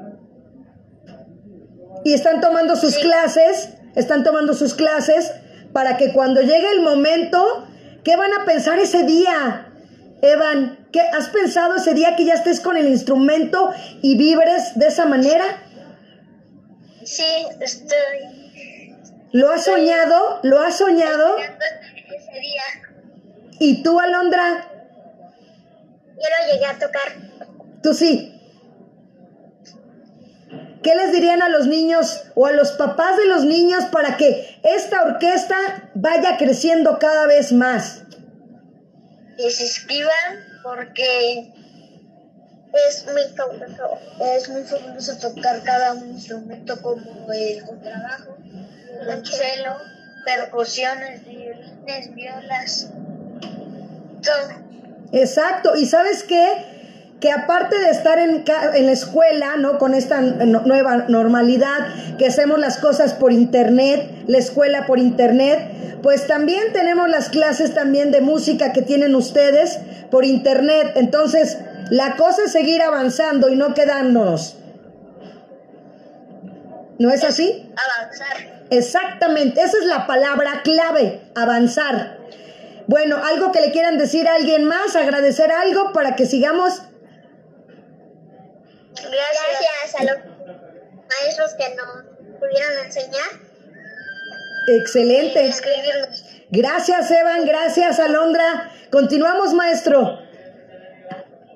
[2.04, 5.32] Y están tomando sus clases, están tomando sus clases
[5.72, 7.66] para que cuando llegue el momento,
[8.04, 9.72] ¿qué van a pensar ese día?
[10.22, 13.72] Evan, ¿qué has pensado ese día que ya estés con el instrumento
[14.02, 15.44] y vibres de esa manera?
[17.04, 17.24] Sí,
[17.60, 18.37] estoy
[19.32, 20.40] ¿Lo has soñado?
[20.42, 21.36] ¿Lo has soñado?
[21.38, 22.62] ese día.
[23.58, 24.70] ¿Y tú, Alondra?
[24.72, 27.12] Yo lo llegué a tocar.
[27.82, 28.34] Tú sí.
[30.82, 34.60] ¿Qué les dirían a los niños o a los papás de los niños para que
[34.62, 38.04] esta orquesta vaya creciendo cada vez más?
[39.36, 41.52] Que se inscriban porque
[42.86, 43.98] es muy fabuloso.
[44.34, 48.37] Es muy fabuloso tocar cada instrumento como el contrabajo,
[49.24, 49.76] cello,
[50.24, 52.90] percusiones, violines, violas,
[54.22, 54.68] todo.
[55.12, 55.76] Exacto.
[55.76, 56.48] ¿Y sabes qué?
[57.20, 58.44] Que aparte de estar en,
[58.74, 59.78] en la escuela, ¿no?
[59.78, 66.26] Con esta nueva normalidad, que hacemos las cosas por internet, la escuela por internet, pues
[66.26, 69.80] también tenemos las clases también de música que tienen ustedes
[70.10, 70.92] por internet.
[70.94, 71.58] Entonces,
[71.90, 74.57] la cosa es seguir avanzando y no quedándonos.
[76.98, 77.72] ¿No es así?
[77.76, 78.66] Avanzar.
[78.70, 82.18] Exactamente, esa es la palabra clave, avanzar.
[82.86, 86.82] Bueno, algo que le quieran decir a alguien más, agradecer algo para que sigamos.
[88.94, 90.16] Gracias a los
[91.08, 93.48] maestros que nos pudieron enseñar
[94.68, 95.50] Excelente.
[96.50, 98.70] Gracias, Evan, gracias, Alondra.
[98.90, 100.18] Continuamos, maestro.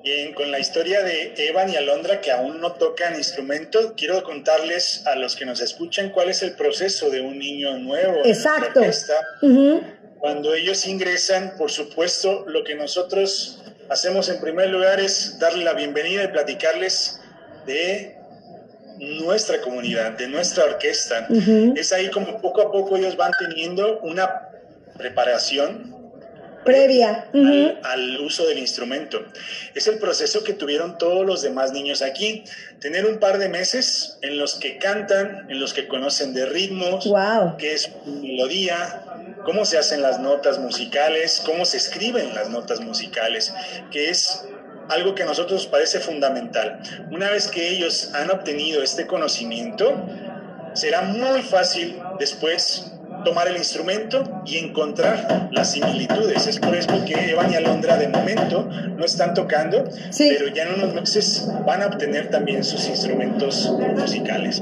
[0.03, 5.07] Bien, con la historia de Evan y Alondra que aún no tocan instrumento, quiero contarles
[5.07, 8.17] a los que nos escuchan cuál es el proceso de un niño nuevo.
[8.25, 8.81] en Exacto.
[8.81, 9.13] orquesta.
[9.41, 9.81] Ujú.
[10.19, 15.71] Cuando ellos ingresan, por supuesto, lo que nosotros hacemos en primer lugar es darle la
[15.71, 17.21] bienvenida y platicarles
[17.65, 18.17] de
[18.97, 21.29] nuestra comunidad, de nuestra orquesta.
[21.77, 24.49] Es ahí como poco a poco ellos van teniendo una
[24.97, 26.02] preparación
[26.63, 27.29] previa
[27.83, 29.23] al, uso del instrumento.
[29.73, 32.43] Es el proceso que tuvieron todos los demás niños aquí.
[32.79, 37.07] Tener un par de meses en los que cantan, en los que conocen de ritmos,
[37.57, 39.03] qué es melodía,
[39.45, 43.53] cómo se hacen las notas musicales, cómo se escriben las notas musicales,
[43.91, 44.45] que es
[44.89, 46.79] algo que a nosotros parece fundamental.
[47.11, 50.05] Una vez que ellos han obtenido este conocimiento,
[50.73, 52.91] será muy fácil después
[53.23, 56.47] tomar el instrumento y encontrar las similitudes.
[56.47, 59.83] Es por eso que Evan y Alondra de momento no están tocando,
[60.17, 64.61] pero ya en unos meses van a obtener también sus instrumentos musicales.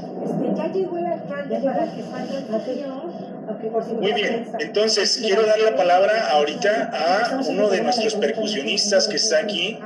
[4.00, 9.38] Muy bien, entonces quiero dar la palabra ahorita a uno de nuestros percusionistas que está
[9.38, 9.78] aquí,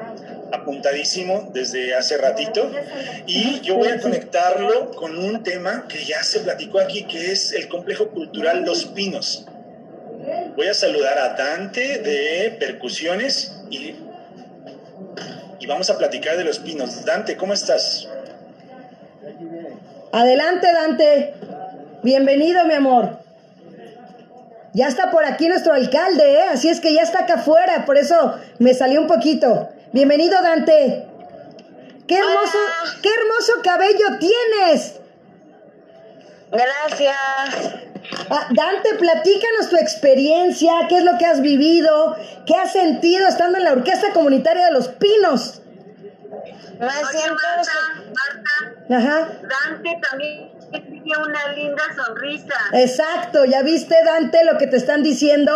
[0.52, 2.70] apuntadísimo desde hace ratito
[3.26, 7.52] y yo voy a conectarlo con un tema que ya se platicó aquí que es
[7.52, 9.46] el complejo cultural Los Pinos.
[10.56, 13.94] Voy a saludar a Dante de Percusiones y,
[15.60, 17.04] y vamos a platicar de Los Pinos.
[17.04, 18.08] Dante, ¿cómo estás?
[20.12, 21.34] Adelante, Dante.
[22.02, 23.18] Bienvenido, mi amor.
[24.72, 26.44] Ya está por aquí nuestro alcalde, ¿eh?
[26.52, 29.70] así es que ya está acá afuera, por eso me salió un poquito.
[29.96, 31.06] Bienvenido, Dante.
[32.06, 32.58] Qué hermoso,
[33.02, 35.00] qué hermoso cabello tienes.
[36.52, 37.16] Gracias.
[38.28, 43.56] Ah, Dante, platícanos tu experiencia, qué es lo que has vivido, qué has sentido estando
[43.56, 45.62] en la Orquesta Comunitaria de los Pinos.
[46.78, 47.40] Me siento...
[48.12, 49.28] Marta, Ajá.
[49.48, 52.54] Dante también tiene una linda sonrisa.
[52.74, 55.54] Exacto, ¿ya viste, Dante, lo que te están diciendo?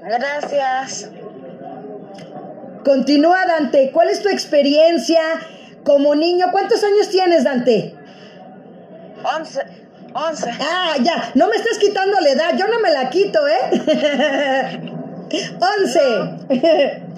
[0.00, 1.10] Gracias.
[2.84, 3.90] Continúa, Dante.
[3.92, 5.20] ¿Cuál es tu experiencia
[5.84, 6.46] como niño?
[6.52, 7.94] ¿Cuántos años tienes, Dante?
[9.36, 9.60] Once.
[10.14, 10.50] Once.
[10.60, 11.30] Ah, ya.
[11.34, 12.56] No me estás quitando la edad.
[12.56, 14.80] Yo no me la quito, ¿eh?
[15.78, 16.00] once.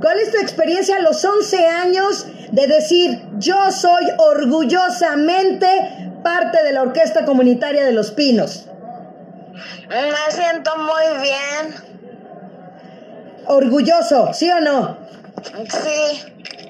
[0.00, 5.66] ¿Cuál es tu experiencia a los once años de decir, yo soy orgullosamente
[6.22, 8.66] parte de la Orquesta Comunitaria de Los Pinos?
[9.88, 11.97] Me siento muy bien.
[13.48, 14.98] Orgulloso, ¿sí o no?
[15.54, 16.22] Sí.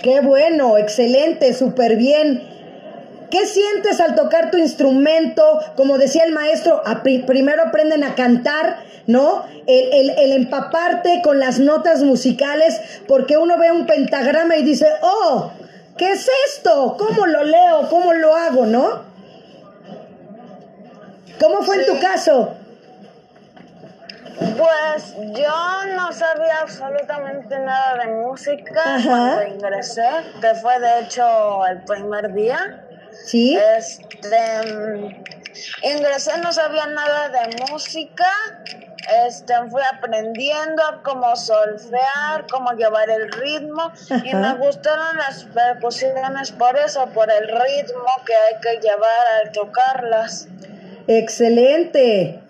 [0.03, 2.43] Qué bueno, excelente, súper bien.
[3.31, 5.61] ¿Qué sientes al tocar tu instrumento?
[5.77, 9.45] Como decía el maestro, primero aprenden a cantar, ¿no?
[9.67, 15.51] El, el, empaparte con las notas musicales, porque uno ve un pentagrama y dice, oh,
[15.99, 16.97] ¿qué es esto?
[16.99, 17.89] ¿Cómo lo leo?
[17.91, 18.67] ¿Cómo lo hago?
[18.67, 19.03] ¿No?
[21.41, 22.55] ¿Cómo fue en tu caso?
[24.39, 30.09] Pues yo no sabía absolutamente nada de música cuando ingresé,
[30.41, 32.85] que fue de hecho el primer día.
[33.25, 33.59] Sí.
[33.77, 35.07] Este,
[35.83, 38.27] ingresé, no sabía nada de música.
[39.27, 43.91] Este, fui aprendiendo cómo solfear, cómo llevar el ritmo
[44.23, 49.53] y me gustaron las percusiones por eso, por el ritmo que hay que llevar al
[49.53, 50.47] tocarlas.
[51.07, 52.41] Excelente.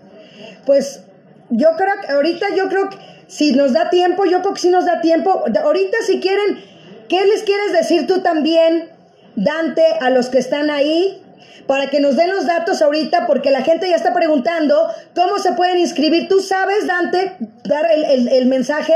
[0.67, 1.05] Pues
[1.51, 2.97] yo creo que ahorita yo creo que
[3.27, 5.45] si nos da tiempo, yo creo que si nos da tiempo.
[5.63, 6.65] Ahorita si quieren,
[7.09, 8.91] ¿qué les quieres decir tú también,
[9.37, 11.23] Dante, a los que están ahí?
[11.67, 15.53] Para que nos den los datos ahorita, porque la gente ya está preguntando cómo se
[15.53, 16.27] pueden inscribir.
[16.27, 18.95] ¿Tú sabes, Dante, dar el, el, mensaje?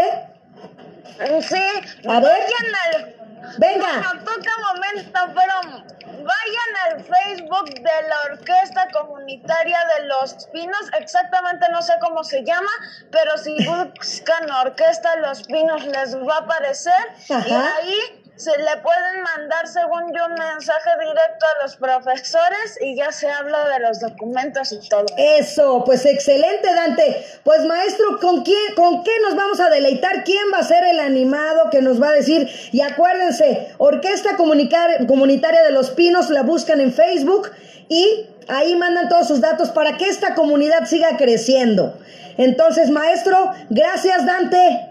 [1.41, 2.09] Sí.
[2.09, 3.22] A ver.
[3.59, 4.01] Venga.
[4.01, 10.91] No, toca momento, pero vayan al Facebook de la Orquesta Comunitaria de Los Pinos.
[10.99, 12.71] Exactamente no sé cómo se llama,
[13.11, 17.03] pero si buscan Orquesta Los Pinos les va a aparecer.
[17.29, 22.97] Y ahí se le pueden mandar, según yo, un mensaje directo a los profesores y
[22.97, 25.07] ya se habla de los documentos y todo.
[25.17, 27.25] Eso, pues excelente, Dante.
[27.45, 30.25] Pues maestro, ¿con quién, con qué nos vamos a deleitar?
[30.25, 32.51] ¿Quién va a ser el animado que nos va a decir?
[32.73, 37.51] Y acuérdense, Orquesta Comunitaria de los Pinos, la buscan en Facebook
[37.89, 41.99] y ahí mandan todos sus datos para que esta comunidad siga creciendo.
[42.39, 44.89] Entonces, maestro, gracias, Dante.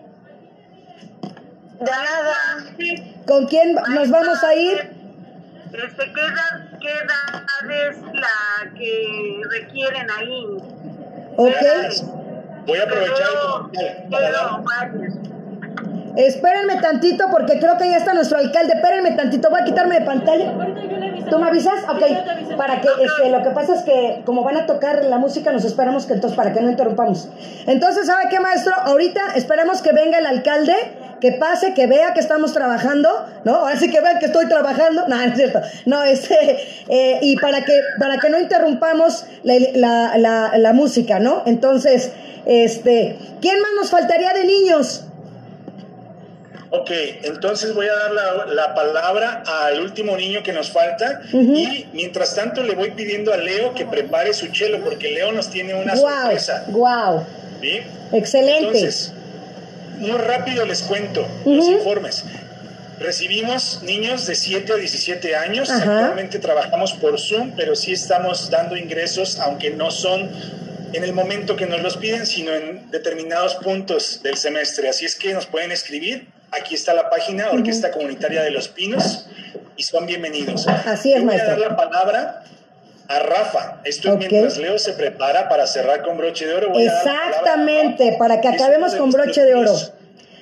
[1.79, 3.10] De nada.
[3.27, 4.77] ¿Con quién nos vamos a ir?
[5.73, 10.45] Este, ¿qué, edad, ¿Qué edad es la que requieren ahí?
[11.37, 11.55] Ok.
[12.67, 13.27] Voy a aprovechar
[16.17, 18.73] Espérenme tantito porque creo que ya está nuestro alcalde.
[18.73, 20.53] Espérenme tantito, voy a quitarme de pantalla.
[21.29, 21.83] ¿Tú me avisas?
[21.87, 22.57] Ok.
[22.57, 25.63] Para que, este, lo que pasa es que como van a tocar la música, nos
[25.63, 27.29] esperamos que entonces, para que no interrumpamos.
[27.65, 28.73] Entonces, ¿sabe qué, maestro?
[28.77, 30.75] Ahorita esperamos que venga el alcalde
[31.21, 33.09] que pase, que vea que estamos trabajando,
[33.45, 33.55] ¿no?
[33.57, 36.57] Ahora sí que vean que estoy trabajando, no, no es cierto, no, este,
[36.89, 41.43] eh, y para que, para que no interrumpamos la, la, la, la música, ¿no?
[41.45, 42.11] Entonces,
[42.45, 45.05] este, ¿quién más nos faltaría de niños?
[46.73, 46.89] Ok,
[47.23, 52.33] entonces voy a dar la, la, palabra al último niño que nos falta y mientras
[52.33, 55.93] tanto le voy pidiendo a Leo que prepare su chelo porque Leo nos tiene una
[55.95, 56.63] Wow, sorpresa.
[56.69, 57.25] wow,
[57.61, 57.81] ¿sí?
[58.13, 58.67] excelente.
[58.67, 59.13] Entonces,
[60.01, 62.25] muy rápido les cuento los informes.
[62.99, 65.71] Recibimos niños de 7 a 17 años.
[65.71, 65.81] Ajá.
[65.81, 70.29] Actualmente trabajamos por Zoom, pero sí estamos dando ingresos, aunque no son
[70.93, 74.89] en el momento que nos los piden, sino en determinados puntos del semestre.
[74.89, 76.27] Así es que nos pueden escribir.
[76.51, 79.25] Aquí está la página Orquesta Comunitaria de los Pinos
[79.77, 80.67] y son bienvenidos.
[80.67, 81.49] Así es, Yo voy a maestro.
[81.49, 82.43] dar la palabra
[83.11, 83.81] a Rafa.
[83.83, 86.69] Esto mientras Leo se prepara para cerrar con broche de oro.
[86.69, 89.73] Voy Exactamente, para que acabemos con broche de oro.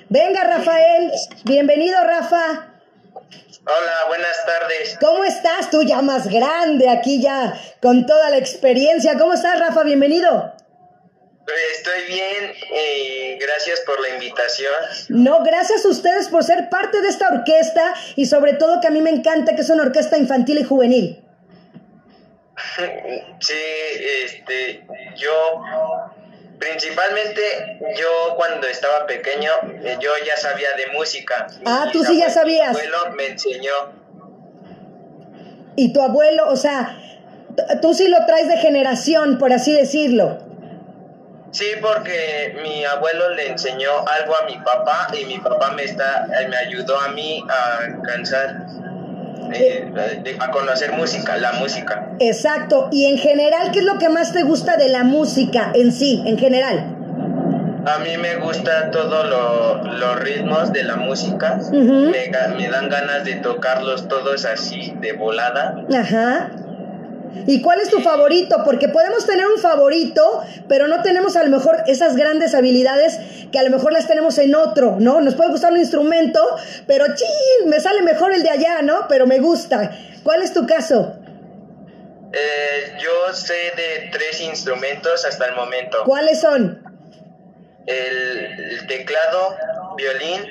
[0.10, 1.12] Venga, Rafael,
[1.44, 2.68] bienvenido, Rafa.
[3.66, 4.98] Hola, buenas tardes.
[5.00, 5.70] ¿Cómo estás?
[5.70, 9.18] Tú ya más grande, aquí ya con toda la experiencia.
[9.18, 9.84] ¿Cómo estás, Rafa?
[9.84, 10.54] Bienvenido.
[11.76, 14.72] Estoy bien y gracias por la invitación.
[15.10, 18.92] No, gracias a ustedes por ser parte de esta orquesta y sobre todo que a
[18.92, 21.24] mí me encanta que es una orquesta infantil y juvenil.
[23.40, 23.54] Sí,
[24.26, 24.86] este,
[25.16, 25.32] yo
[26.60, 27.42] principalmente
[27.98, 29.52] yo cuando estaba pequeño
[29.82, 31.48] eh, yo ya sabía de música.
[31.66, 32.74] Ah, Mi tú sí ya sabías.
[32.74, 33.74] Mi abuelo me enseñó.
[35.76, 36.98] Y tu abuelo, o sea,
[37.82, 40.40] tú sí lo traes de generación, por así decirlo.
[41.52, 46.28] Sí, porque mi abuelo le enseñó algo a mi papá y mi papá me está
[46.40, 48.68] eh, me ayudó a mí a alcanzar
[49.50, 52.10] de- a conocer música, la música.
[52.20, 52.90] Exacto.
[52.92, 56.24] Y en general, ¿qué es lo que más te gusta de la música en sí,
[56.26, 56.96] en general?
[57.86, 61.60] A mí me gusta todos lo- los ritmos de la música.
[61.72, 65.76] Me, me dan ganas de tocarlos todos así de volada.
[65.98, 66.52] Ajá.
[67.48, 68.64] ¿Y cuál es tu favorito?
[68.66, 73.20] Porque podemos tener un favorito, pero no tenemos a lo mejor esas grandes habilidades
[73.52, 75.22] que a lo mejor las tenemos en otro, ¿no?
[75.22, 76.42] Nos puede gustar un instrumento,
[76.88, 79.08] pero chin, me sale mejor el de allá, ¿no?
[79.08, 79.92] Pero me gusta.
[80.24, 81.16] ¿Cuál es tu caso?
[82.32, 86.00] Eh, yo sé de tres instrumentos hasta el momento.
[86.06, 86.84] ¿Cuáles son?
[87.88, 89.56] El, el teclado,
[89.98, 90.42] violín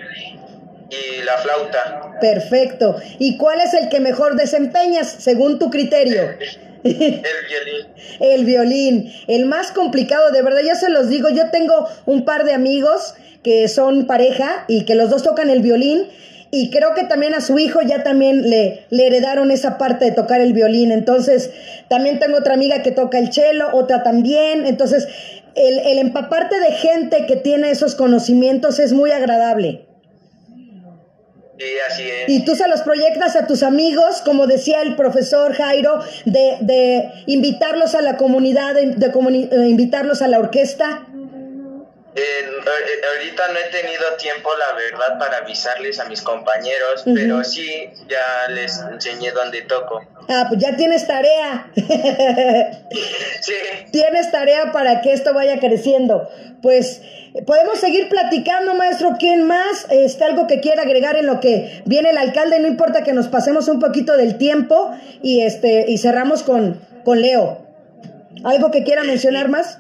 [0.91, 2.18] y la flauta.
[2.20, 2.97] Perfecto.
[3.18, 6.37] ¿Y cuál es el que mejor desempeñas según tu criterio?
[6.85, 7.87] El violín.
[8.20, 12.45] El violín, el más complicado, de verdad, ya se los digo, yo tengo un par
[12.45, 16.07] de amigos que son pareja y que los dos tocan el violín
[16.51, 20.12] y creo que también a su hijo ya también le, le heredaron esa parte de
[20.12, 21.51] tocar el violín, entonces
[21.89, 25.09] también tengo otra amiga que toca el cello, otra también, entonces
[25.55, 29.88] el, el empaparte de gente que tiene esos conocimientos es muy agradable.
[32.29, 37.11] Y tú se los proyectas a tus amigos, como decía el profesor Jairo, de, de
[37.27, 41.08] invitarlos a la comunidad, de, de comuni- eh, invitarlos a la orquesta.
[42.19, 47.45] Eh, eh, ahorita no he tenido tiempo, la verdad, para avisarles a mis compañeros, pero
[47.45, 50.01] sí, ya les enseñé dónde toco.
[50.29, 51.71] Ah, pues ya tienes tarea.
[53.41, 53.55] Sí,
[53.93, 56.29] tienes tarea para que esto vaya creciendo.
[56.61, 57.01] Pues
[57.47, 59.16] podemos seguir platicando, maestro.
[59.19, 59.87] ¿Quién más?
[59.91, 62.59] Este, algo que quiera agregar en lo que viene el alcalde.
[62.59, 64.91] No importa que nos pasemos un poquito del tiempo
[65.23, 67.66] y este y cerramos con, con Leo.
[68.45, 69.79] ¿Algo que quiera mencionar más?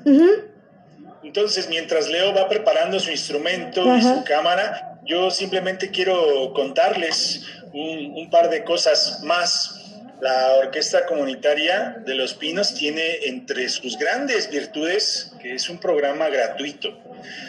[1.22, 4.16] Entonces, mientras Leo va preparando su instrumento y Ajá.
[4.18, 7.42] su cámara, yo simplemente quiero contarles
[7.72, 9.74] un, un par de cosas más.
[10.20, 16.28] La Orquesta Comunitaria de Los Pinos tiene entre sus grandes virtudes que es un programa
[16.28, 16.88] gratuito.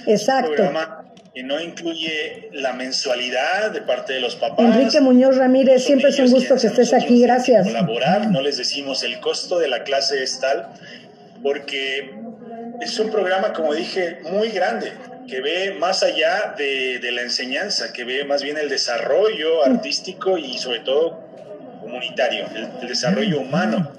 [0.06, 0.54] Un Exacto.
[0.54, 4.66] programa que no incluye la mensualidad de parte de los papás.
[4.66, 7.68] Enrique Muñoz Ramírez, siempre es un gusto que estés aquí, gracias.
[7.68, 10.68] Colaborar, no les decimos el costo de la clase es tal,
[11.42, 12.19] porque
[12.82, 14.92] es un programa, como dije, muy grande,
[15.28, 20.38] que ve más allá de, de la enseñanza, que ve más bien el desarrollo artístico
[20.38, 21.20] y sobre todo
[21.82, 23.92] comunitario, el, el desarrollo humano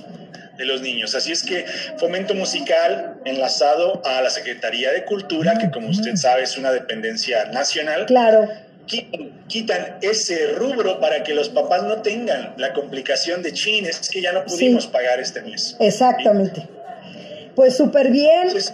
[0.56, 1.14] de los niños.
[1.14, 1.64] Así es que
[1.98, 7.46] fomento musical enlazado a la Secretaría de Cultura, que como usted sabe es una dependencia
[7.46, 8.48] nacional, Claro.
[8.86, 14.08] quitan, quitan ese rubro para que los papás no tengan la complicación de chin, es
[14.10, 14.90] que ya no pudimos Sí.
[14.92, 15.76] pagar este mes.
[15.80, 16.66] Exactamente.
[17.60, 18.48] Pues súper bien.
[18.56, 18.72] Es-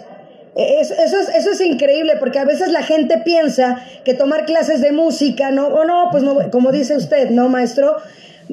[0.55, 4.93] eso, es, eso es increíble porque a veces la gente piensa que tomar clases de
[4.93, 7.97] música, no, o no, pues no, como dice usted, no, maestro,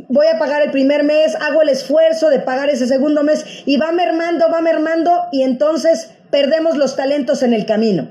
[0.08, 3.76] voy a pagar el primer mes, hago el esfuerzo de pagar ese segundo mes y
[3.76, 8.08] va mermando, va mermando y entonces perdemos los talentos en el camino.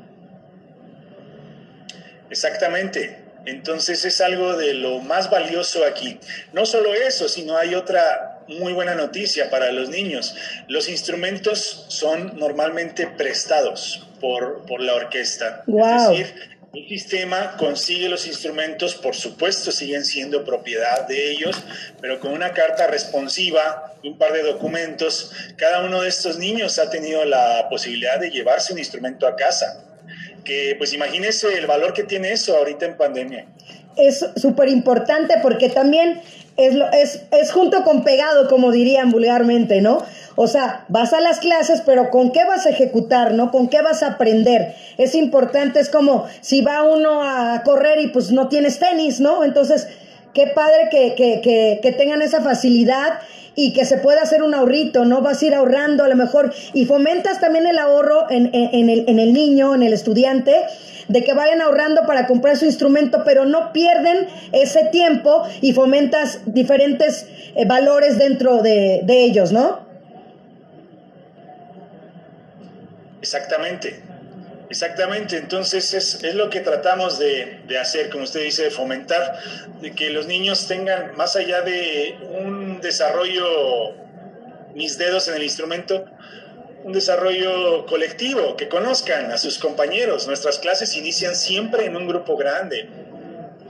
[2.30, 3.18] Exactamente.
[3.46, 6.18] Entonces es algo de lo más valioso aquí.
[6.54, 10.36] No solo eso, sino hay otra muy buena noticia para los niños.
[10.68, 15.64] Los instrumentos son normalmente prestados por, por la orquesta.
[15.68, 21.64] Es decir, el sistema consigue los instrumentos, por supuesto siguen siendo propiedad de ellos,
[22.02, 26.90] pero con una carta responsiva, un par de documentos, cada uno de estos niños ha
[26.90, 29.86] tenido la posibilidad de llevarse un instrumento a casa.
[30.44, 33.46] Que pues imagínese el valor que tiene eso ahorita en pandemia.
[33.96, 36.24] Es súper importante porque también
[36.58, 40.04] es, es, es junto con pegado, como dirían vulgarmente, ¿no?
[40.36, 43.52] O sea, vas a las clases, pero ¿con qué vas a ejecutar, no?
[43.52, 44.76] ¿Con qué vas a aprender?
[44.98, 49.44] Es importante, es como si va uno a correr y pues no tienes tenis, ¿no?
[49.44, 49.88] Entonces,
[50.34, 53.20] qué padre que, que, que, que tengan esa facilidad
[53.56, 55.22] y que se pueda hacer un ahorrito, ¿no?
[55.22, 59.06] Vas a ir ahorrando a lo mejor y fomentas también el ahorro en, en, el,
[59.08, 60.54] en el niño, en el estudiante,
[61.08, 66.40] de que vayan ahorrando para comprar su instrumento, pero no pierden ese tiempo y fomentas
[66.46, 69.84] diferentes eh, valores dentro de, de ellos, ¿no?
[73.22, 74.02] Exactamente,
[74.74, 75.38] exactamente.
[75.38, 79.38] Entonces es, es lo que tratamos de, de, hacer, como usted dice, de fomentar,
[79.82, 83.94] de que los niños tengan, más allá de un desarrollo,
[84.74, 86.06] mis dedos en el instrumento,
[86.84, 90.28] un desarrollo colectivo, que conozcan a sus compañeros.
[90.28, 92.90] Nuestras clases inician siempre en un grupo grande.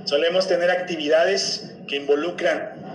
[0.06, 2.93] Solemos tener actividades que involucran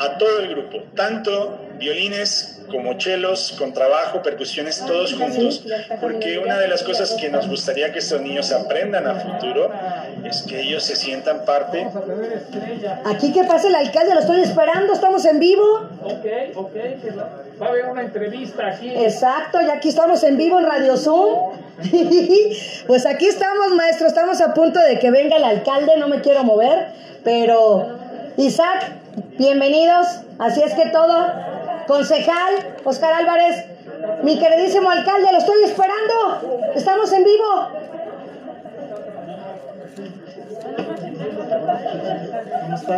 [0.00, 5.64] a todo el grupo, tanto violines como chelos, con trabajo, percusiones, todos juntos,
[6.00, 9.70] porque una de las cosas que nos gustaría que estos niños aprendan a futuro
[10.24, 11.86] es que ellos se sientan parte.
[13.04, 15.88] Aquí que pase el alcalde, lo estoy esperando, estamos en vivo.
[16.02, 16.76] Ok, ok,
[17.60, 18.88] va a haber una entrevista aquí.
[18.88, 21.52] Exacto, y aquí estamos en vivo en Radio Zoom.
[22.86, 26.44] pues aquí estamos, maestro, estamos a punto de que venga el alcalde, no me quiero
[26.44, 26.88] mover,
[27.24, 27.88] pero
[28.36, 28.99] Isaac,
[29.38, 30.06] bienvenidos,
[30.38, 31.26] así es que todo
[31.86, 32.54] Concejal
[32.84, 33.64] Oscar Álvarez,
[34.22, 36.70] mi queridísimo alcalde, lo estoy esperando.
[36.74, 37.68] Estamos en vivo.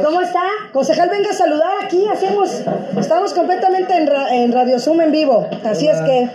[0.04, 0.42] ¿Cómo está?
[0.72, 2.06] Concejal, venga a saludar aquí.
[2.06, 2.62] Hacemos,
[2.98, 5.48] estamos completamente en, en Radio Zoom en vivo.
[5.64, 6.28] Así es que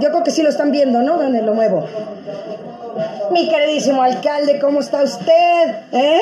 [0.00, 1.18] yo creo que sí lo están viendo, ¿no?
[1.18, 1.84] Donde lo muevo.
[3.32, 5.74] Mi queridísimo alcalde, ¿cómo está usted?
[5.92, 6.20] ¿Eh?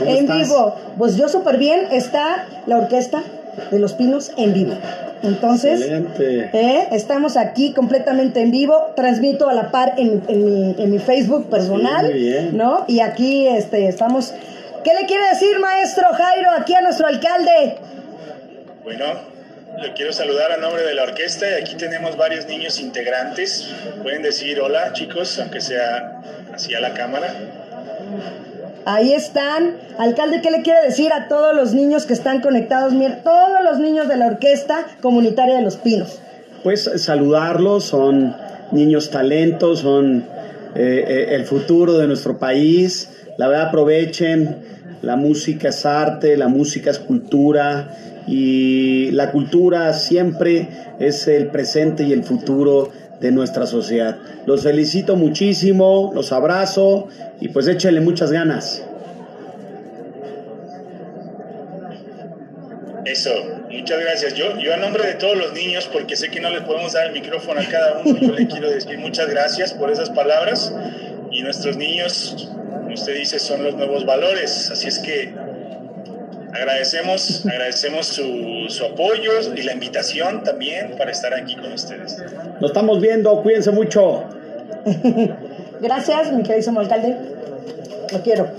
[0.00, 0.76] En vivo.
[0.98, 1.86] Pues yo súper bien.
[1.90, 3.22] Está la orquesta
[3.70, 4.74] de Los Pinos en vivo.
[5.22, 5.80] Entonces,
[6.18, 6.88] ¿eh?
[6.90, 12.12] estamos aquí completamente en vivo, transmito a la par en, mi, en mi, Facebook personal,
[12.52, 12.84] ¿no?
[12.88, 14.34] Y aquí este, estamos...
[14.82, 17.76] ¿Qué le quiere decir, maestro Jairo, aquí a nuestro alcalde?
[18.82, 19.04] Bueno,
[19.80, 23.68] le quiero saludar a nombre de la orquesta y aquí tenemos varios niños integrantes.
[24.02, 26.20] Pueden decir hola, chicos, aunque sea
[26.52, 27.61] hacia la cámara.
[28.84, 29.76] Ahí están.
[29.98, 32.92] Alcalde, ¿qué le quiere decir a todos los niños que están conectados?
[32.92, 36.20] Mira, todos los niños de la Orquesta Comunitaria de Los Pinos.
[36.62, 38.34] Pues saludarlos, son
[38.72, 40.24] niños talentos, son
[40.74, 43.10] eh, eh, el futuro de nuestro país.
[43.36, 44.56] La verdad, aprovechen.
[45.02, 47.88] La música es arte, la música es cultura
[48.28, 50.68] y la cultura siempre
[51.00, 52.90] es el presente y el futuro
[53.22, 54.18] de nuestra sociedad.
[54.44, 57.08] Los felicito muchísimo, los abrazo
[57.40, 58.84] y pues échenle muchas ganas.
[63.04, 63.30] Eso,
[63.70, 64.34] muchas gracias.
[64.34, 67.06] Yo, yo a nombre de todos los niños, porque sé que no les podemos dar
[67.06, 70.74] el micrófono a cada uno, yo le quiero decir muchas gracias por esas palabras.
[71.30, 74.70] Y nuestros niños, como usted dice, son los nuevos valores.
[74.70, 75.32] Así es que
[76.52, 82.18] Agradecemos, agradecemos su, su, apoyo y la invitación también para estar aquí con ustedes.
[82.60, 84.24] Nos estamos viendo, cuídense mucho.
[85.80, 87.16] Gracias, mi querido alcalde.
[88.12, 88.50] Lo quiero.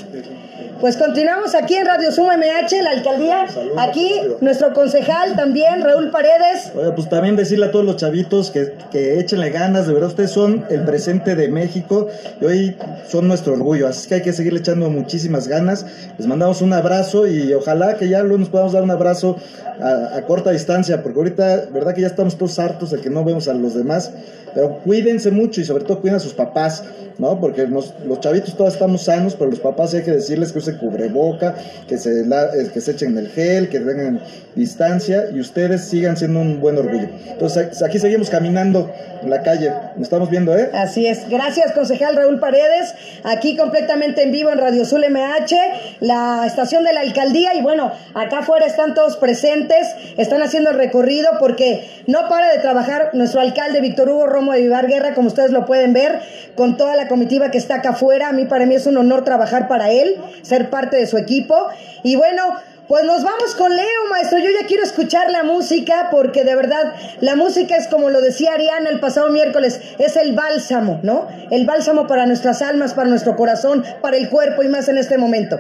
[0.84, 3.46] Pues continuamos aquí en Radio Suma MH, la alcaldía.
[3.78, 6.74] Aquí nuestro concejal también, Raúl Paredes.
[6.76, 10.32] Oye, pues también decirle a todos los chavitos que, que échenle ganas, de verdad ustedes
[10.32, 12.10] son el presente de México
[12.42, 12.78] y hoy
[13.08, 15.86] son nuestro orgullo, así que hay que seguirle echando muchísimas ganas.
[16.18, 19.38] Les mandamos un abrazo y ojalá que ya luego nos podamos dar un abrazo
[19.80, 23.24] a, a corta distancia, porque ahorita, verdad que ya estamos todos hartos de que no
[23.24, 24.12] vemos a los demás,
[24.54, 26.84] pero cuídense mucho y sobre todo cuiden a sus papás,
[27.18, 27.40] ¿no?
[27.40, 31.56] Porque los chavitos todos estamos sanos, pero los papás hay que decirles que usen cubreboca,
[31.88, 34.22] que eh, que se echen el gel, que tengan
[34.56, 37.08] distancia y ustedes sigan siendo un buen orgullo.
[37.28, 38.92] Entonces aquí seguimos caminando
[39.22, 40.70] en la calle, nos estamos viendo, ¿eh?
[40.74, 41.30] Así es.
[41.30, 42.94] Gracias, concejal Raúl Paredes.
[43.24, 45.56] Aquí completamente en vivo en Radio Sul MH,
[46.02, 47.56] la estación de la alcaldía.
[47.56, 49.88] Y bueno, acá afuera están todos presentes,
[50.18, 54.62] están haciendo el recorrido porque no para de trabajar nuestro alcalde Víctor Hugo Romo de
[54.62, 56.20] Vivar Guerra, como ustedes lo pueden ver,
[56.56, 58.30] con toda la comitiva que está acá afuera.
[58.30, 61.56] A mí, para mí es un honor trabajar para él, ser parte de su equipo.
[62.04, 62.44] Y bueno,
[62.90, 64.40] pues nos vamos con Leo, maestro.
[64.40, 68.54] Yo ya quiero escuchar la música porque de verdad la música es como lo decía
[68.54, 71.28] Ariana el pasado miércoles, es el bálsamo, ¿no?
[71.50, 75.18] El bálsamo para nuestras almas, para nuestro corazón, para el cuerpo y más en este
[75.18, 75.60] momento.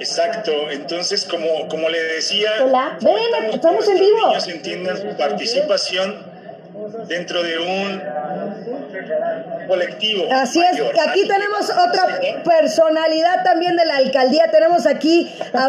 [0.00, 4.28] Exacto, entonces como, como le decía, Hola, ven, estamos en vivo.
[4.28, 6.37] niños entiendan su participación
[7.06, 8.02] dentro de un
[9.66, 10.24] colectivo.
[10.32, 10.94] Así es, mayor.
[11.08, 14.50] aquí tenemos otra personalidad también de la alcaldía.
[14.50, 15.66] Tenemos aquí a